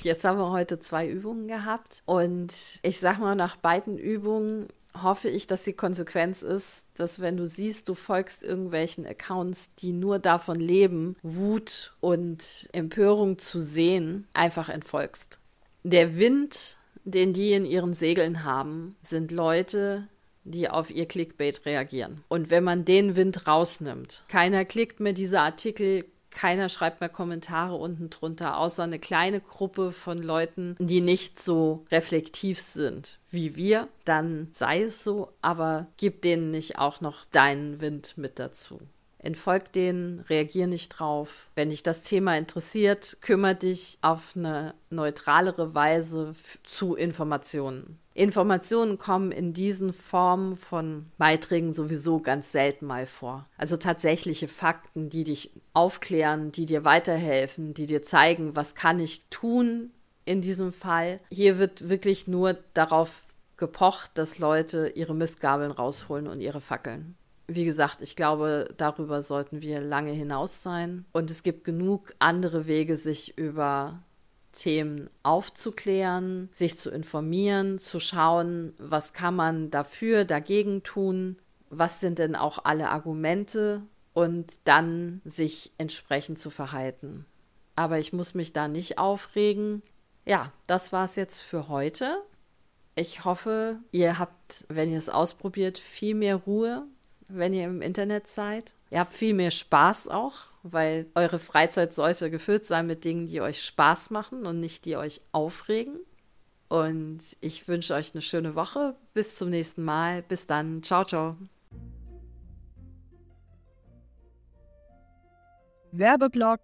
Jetzt 0.01 0.25
haben 0.25 0.37
wir 0.37 0.51
heute 0.51 0.79
zwei 0.79 1.07
Übungen 1.07 1.47
gehabt 1.47 2.03
und 2.05 2.53
ich 2.81 2.99
sag 2.99 3.19
mal, 3.19 3.35
nach 3.35 3.55
beiden 3.55 3.97
Übungen 3.97 4.67
hoffe 5.01 5.29
ich, 5.29 5.47
dass 5.47 5.63
die 5.63 5.73
Konsequenz 5.73 6.41
ist, 6.41 6.87
dass 6.95 7.19
wenn 7.19 7.37
du 7.37 7.47
siehst, 7.47 7.89
du 7.89 7.93
folgst 7.93 8.43
irgendwelchen 8.43 9.05
Accounts, 9.05 9.73
die 9.75 9.91
nur 9.91 10.19
davon 10.19 10.59
leben, 10.59 11.15
Wut 11.23 11.93
und 11.99 12.69
Empörung 12.73 13.39
zu 13.39 13.61
sehen, 13.61 14.27
einfach 14.33 14.69
entfolgst. 14.69 15.39
Der 15.83 16.17
Wind, 16.17 16.77
den 17.03 17.33
die 17.33 17.53
in 17.53 17.65
ihren 17.65 17.93
Segeln 17.93 18.43
haben, 18.43 18.95
sind 19.01 19.31
Leute, 19.31 20.07
die 20.43 20.69
auf 20.69 20.89
ihr 20.89 21.07
Clickbait 21.07 21.65
reagieren. 21.65 22.23
Und 22.27 22.49
wenn 22.49 22.63
man 22.63 22.85
den 22.85 23.15
Wind 23.15 23.47
rausnimmt, 23.47 24.23
keiner 24.27 24.65
klickt 24.65 24.99
mehr 24.99 25.13
diese 25.13 25.39
Artikel, 25.39 26.05
keiner 26.29 26.67
schreibt 26.69 26.99
mehr 26.99 27.09
Kommentare 27.09 27.75
unten 27.75 28.09
drunter, 28.09 28.57
außer 28.57 28.83
eine 28.83 28.99
kleine 28.99 29.39
Gruppe 29.39 29.91
von 29.91 30.21
Leuten, 30.21 30.75
die 30.79 31.01
nicht 31.01 31.39
so 31.39 31.85
reflektiv 31.91 32.59
sind 32.59 33.19
wie 33.33 33.55
wir, 33.55 33.87
dann 34.05 34.47
sei 34.51 34.83
es 34.83 35.03
so, 35.03 35.29
aber 35.41 35.87
gib 35.97 36.21
denen 36.21 36.51
nicht 36.51 36.77
auch 36.77 37.01
noch 37.01 37.25
deinen 37.25 37.81
Wind 37.81 38.15
mit 38.15 38.37
dazu. 38.37 38.79
Entfolg 39.17 39.71
denen, 39.71 40.19
reagier 40.29 40.67
nicht 40.67 40.89
drauf. 40.89 41.47
Wenn 41.55 41.69
dich 41.69 41.81
das 41.81 42.03
Thema 42.03 42.37
interessiert, 42.37 43.17
kümmere 43.21 43.55
dich 43.55 43.97
auf 44.01 44.33
eine 44.35 44.75
neutralere 44.89 45.73
Weise 45.73 46.33
zu 46.63 46.93
Informationen. 46.95 47.97
Informationen 48.15 48.99
kommen 48.99 49.31
in 49.31 49.53
diesen 49.53 49.91
Formen 49.91 50.55
von 50.55 51.07
Beiträgen 51.17 51.73
sowieso 51.73 52.19
ganz 52.19 52.51
selten 52.51 52.85
mal 52.85 53.05
vor. 53.05 53.47
Also 53.57 53.77
tatsächliche 53.77 54.47
Fakten, 54.47 55.09
die 55.09 55.23
dich 55.23 55.51
aufklären, 55.73 56.51
die 56.51 56.65
dir 56.65 56.85
weiterhelfen, 56.85 57.73
die 57.73 57.87
dir 57.87 58.03
zeigen, 58.03 58.55
was 58.55 58.75
kann 58.75 58.99
ich 58.99 59.23
tun 59.29 59.91
in 60.25 60.41
diesem 60.41 60.71
Fall. 60.71 61.19
Hier 61.31 61.57
wird 61.57 61.89
wirklich 61.89 62.27
nur 62.27 62.57
darauf 62.73 63.23
gepocht, 63.57 64.11
dass 64.15 64.39
Leute 64.39 64.89
ihre 64.95 65.15
Mistgabeln 65.15 65.71
rausholen 65.71 66.27
und 66.27 66.41
ihre 66.41 66.61
Fackeln. 66.61 67.15
wie 67.47 67.65
gesagt, 67.65 68.01
ich 68.01 68.15
glaube, 68.15 68.69
darüber 68.77 69.21
sollten 69.21 69.61
wir 69.61 69.81
lange 69.81 70.11
hinaus 70.11 70.63
sein. 70.63 71.05
Und 71.11 71.29
es 71.29 71.43
gibt 71.43 71.65
genug 71.65 72.15
andere 72.19 72.67
Wege, 72.67 72.97
sich 72.97 73.37
über 73.37 74.01
Themen 74.53 75.09
aufzuklären, 75.23 76.49
sich 76.53 76.77
zu 76.77 76.89
informieren, 76.89 77.79
zu 77.79 77.99
schauen, 77.99 78.73
was 78.77 79.13
kann 79.13 79.35
man 79.35 79.71
dafür, 79.71 80.25
dagegen 80.25 80.83
tun, 80.83 81.37
was 81.69 81.99
sind 81.99 82.19
denn 82.19 82.35
auch 82.35 82.59
alle 82.63 82.89
Argumente 82.89 83.81
und 84.13 84.59
dann 84.63 85.21
sich 85.25 85.73
entsprechend 85.77 86.39
zu 86.39 86.49
verhalten. 86.49 87.25
Aber 87.75 87.99
ich 87.99 88.13
muss 88.13 88.35
mich 88.35 88.53
da 88.53 88.67
nicht 88.67 88.99
aufregen. 88.99 89.81
Ja, 90.25 90.51
das 90.67 90.93
war 90.93 91.05
es 91.05 91.15
jetzt 91.15 91.41
für 91.41 91.67
heute. 91.67 92.21
Ich 92.95 93.25
hoffe, 93.25 93.79
ihr 93.91 94.19
habt, 94.19 94.65
wenn 94.69 94.91
ihr 94.91 94.99
es 94.99 95.09
ausprobiert, 95.09 95.79
viel 95.79 96.13
mehr 96.13 96.35
Ruhe, 96.35 96.85
wenn 97.27 97.53
ihr 97.53 97.65
im 97.65 97.81
Internet 97.81 98.27
seid. 98.27 98.75
Ihr 98.91 98.99
habt 98.99 99.13
viel 99.13 99.33
mehr 99.33 99.49
Spaß 99.49 100.09
auch, 100.09 100.52
weil 100.63 101.07
eure 101.13 101.39
Freizeit 101.39 101.93
sollte 101.93 102.31
gefüllt 102.31 102.65
sein 102.65 102.87
mit 102.87 103.03
Dingen, 103.03 103.27
die 103.27 103.41
euch 103.41 103.63
Spaß 103.63 104.09
machen 104.09 104.45
und 104.45 104.59
nicht 104.59 104.85
die 104.85 104.95
euch 104.95 105.21
aufregen. 105.33 105.99
Und 106.69 107.19
ich 107.41 107.67
wünsche 107.67 107.93
euch 107.93 108.13
eine 108.13 108.21
schöne 108.21 108.55
Woche. 108.55 108.95
Bis 109.13 109.35
zum 109.35 109.49
nächsten 109.49 109.83
Mal. 109.83 110.23
Bis 110.23 110.47
dann. 110.47 110.81
Ciao, 110.81 111.03
ciao. 111.03 111.37
Werbeblock. 115.91 116.61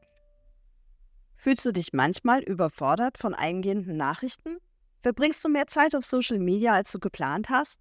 Fühlst 1.36 1.66
du 1.66 1.72
dich 1.72 1.94
manchmal 1.94 2.42
überfordert 2.42 3.18
von 3.18 3.36
eingehenden 3.36 3.98
Nachrichten? 3.98 4.58
Verbringst 5.04 5.44
du 5.46 5.50
mehr 5.50 5.68
Zeit 5.68 5.96
auf 5.96 6.04
Social 6.04 6.40
Media, 6.40 6.74
als 6.74 6.92
du 6.92 7.00
geplant 7.00 7.50
hast? 7.50 7.80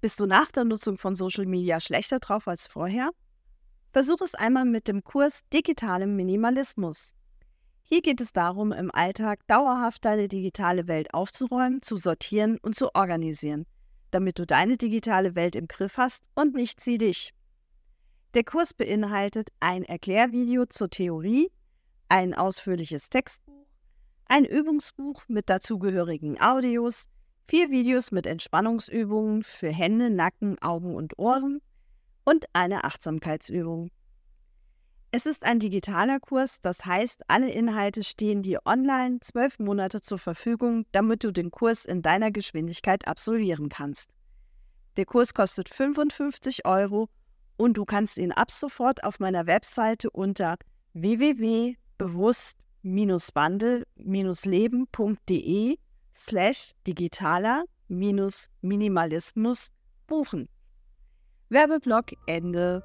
Bist 0.00 0.18
du 0.18 0.26
nach 0.26 0.50
der 0.50 0.64
Nutzung 0.64 0.96
von 0.98 1.14
Social 1.14 1.46
Media 1.46 1.78
schlechter 1.78 2.18
drauf 2.18 2.48
als 2.48 2.66
vorher? 2.66 3.10
Versuch 3.92 4.22
es 4.22 4.34
einmal 4.34 4.64
mit 4.64 4.88
dem 4.88 5.04
Kurs 5.04 5.42
Digitalem 5.52 6.16
Minimalismus. 6.16 7.14
Hier 7.82 8.00
geht 8.00 8.22
es 8.22 8.32
darum, 8.32 8.72
im 8.72 8.90
Alltag 8.90 9.46
dauerhaft 9.48 10.06
deine 10.06 10.28
digitale 10.28 10.88
Welt 10.88 11.12
aufzuräumen, 11.12 11.82
zu 11.82 11.98
sortieren 11.98 12.56
und 12.62 12.74
zu 12.74 12.94
organisieren, 12.94 13.66
damit 14.10 14.38
du 14.38 14.46
deine 14.46 14.78
digitale 14.78 15.34
Welt 15.34 15.56
im 15.56 15.68
Griff 15.68 15.98
hast 15.98 16.24
und 16.34 16.54
nicht 16.54 16.80
sie 16.80 16.96
dich. 16.96 17.34
Der 18.32 18.44
Kurs 18.44 18.72
beinhaltet 18.72 19.50
ein 19.60 19.84
Erklärvideo 19.84 20.64
zur 20.64 20.88
Theorie, 20.88 21.50
ein 22.08 22.32
ausführliches 22.32 23.10
Textbuch, 23.10 23.66
ein 24.24 24.46
Übungsbuch 24.46 25.22
mit 25.28 25.50
dazugehörigen 25.50 26.40
Audios, 26.40 27.10
vier 27.46 27.70
Videos 27.70 28.10
mit 28.10 28.24
Entspannungsübungen 28.24 29.42
für 29.42 29.68
Hände, 29.68 30.08
Nacken, 30.08 30.58
Augen 30.62 30.96
und 30.96 31.18
Ohren 31.18 31.60
und 32.24 32.46
eine 32.52 32.84
Achtsamkeitsübung. 32.84 33.90
Es 35.10 35.26
ist 35.26 35.44
ein 35.44 35.58
digitaler 35.58 36.20
Kurs, 36.20 36.60
das 36.62 36.86
heißt, 36.86 37.24
alle 37.28 37.50
Inhalte 37.50 38.02
stehen 38.02 38.42
dir 38.42 38.60
online 38.64 39.20
zwölf 39.20 39.58
Monate 39.58 40.00
zur 40.00 40.18
Verfügung, 40.18 40.86
damit 40.92 41.22
du 41.22 41.32
den 41.32 41.50
Kurs 41.50 41.84
in 41.84 42.00
deiner 42.00 42.30
Geschwindigkeit 42.30 43.06
absolvieren 43.06 43.68
kannst. 43.68 44.08
Der 44.96 45.04
Kurs 45.04 45.34
kostet 45.34 45.68
55 45.68 46.64
Euro 46.64 47.10
und 47.58 47.76
du 47.76 47.84
kannst 47.84 48.16
ihn 48.16 48.32
ab 48.32 48.50
sofort 48.50 49.04
auf 49.04 49.20
meiner 49.20 49.46
Webseite 49.46 50.08
unter 50.10 50.56
www.bewusst 50.94 52.56
wandel-leben.de 52.84 55.78
slash 56.16 56.72
digitaler-minimalismus 56.86 59.68
buchen. 60.06 60.48
Werbeblock 61.52 62.14
Ende. 62.26 62.82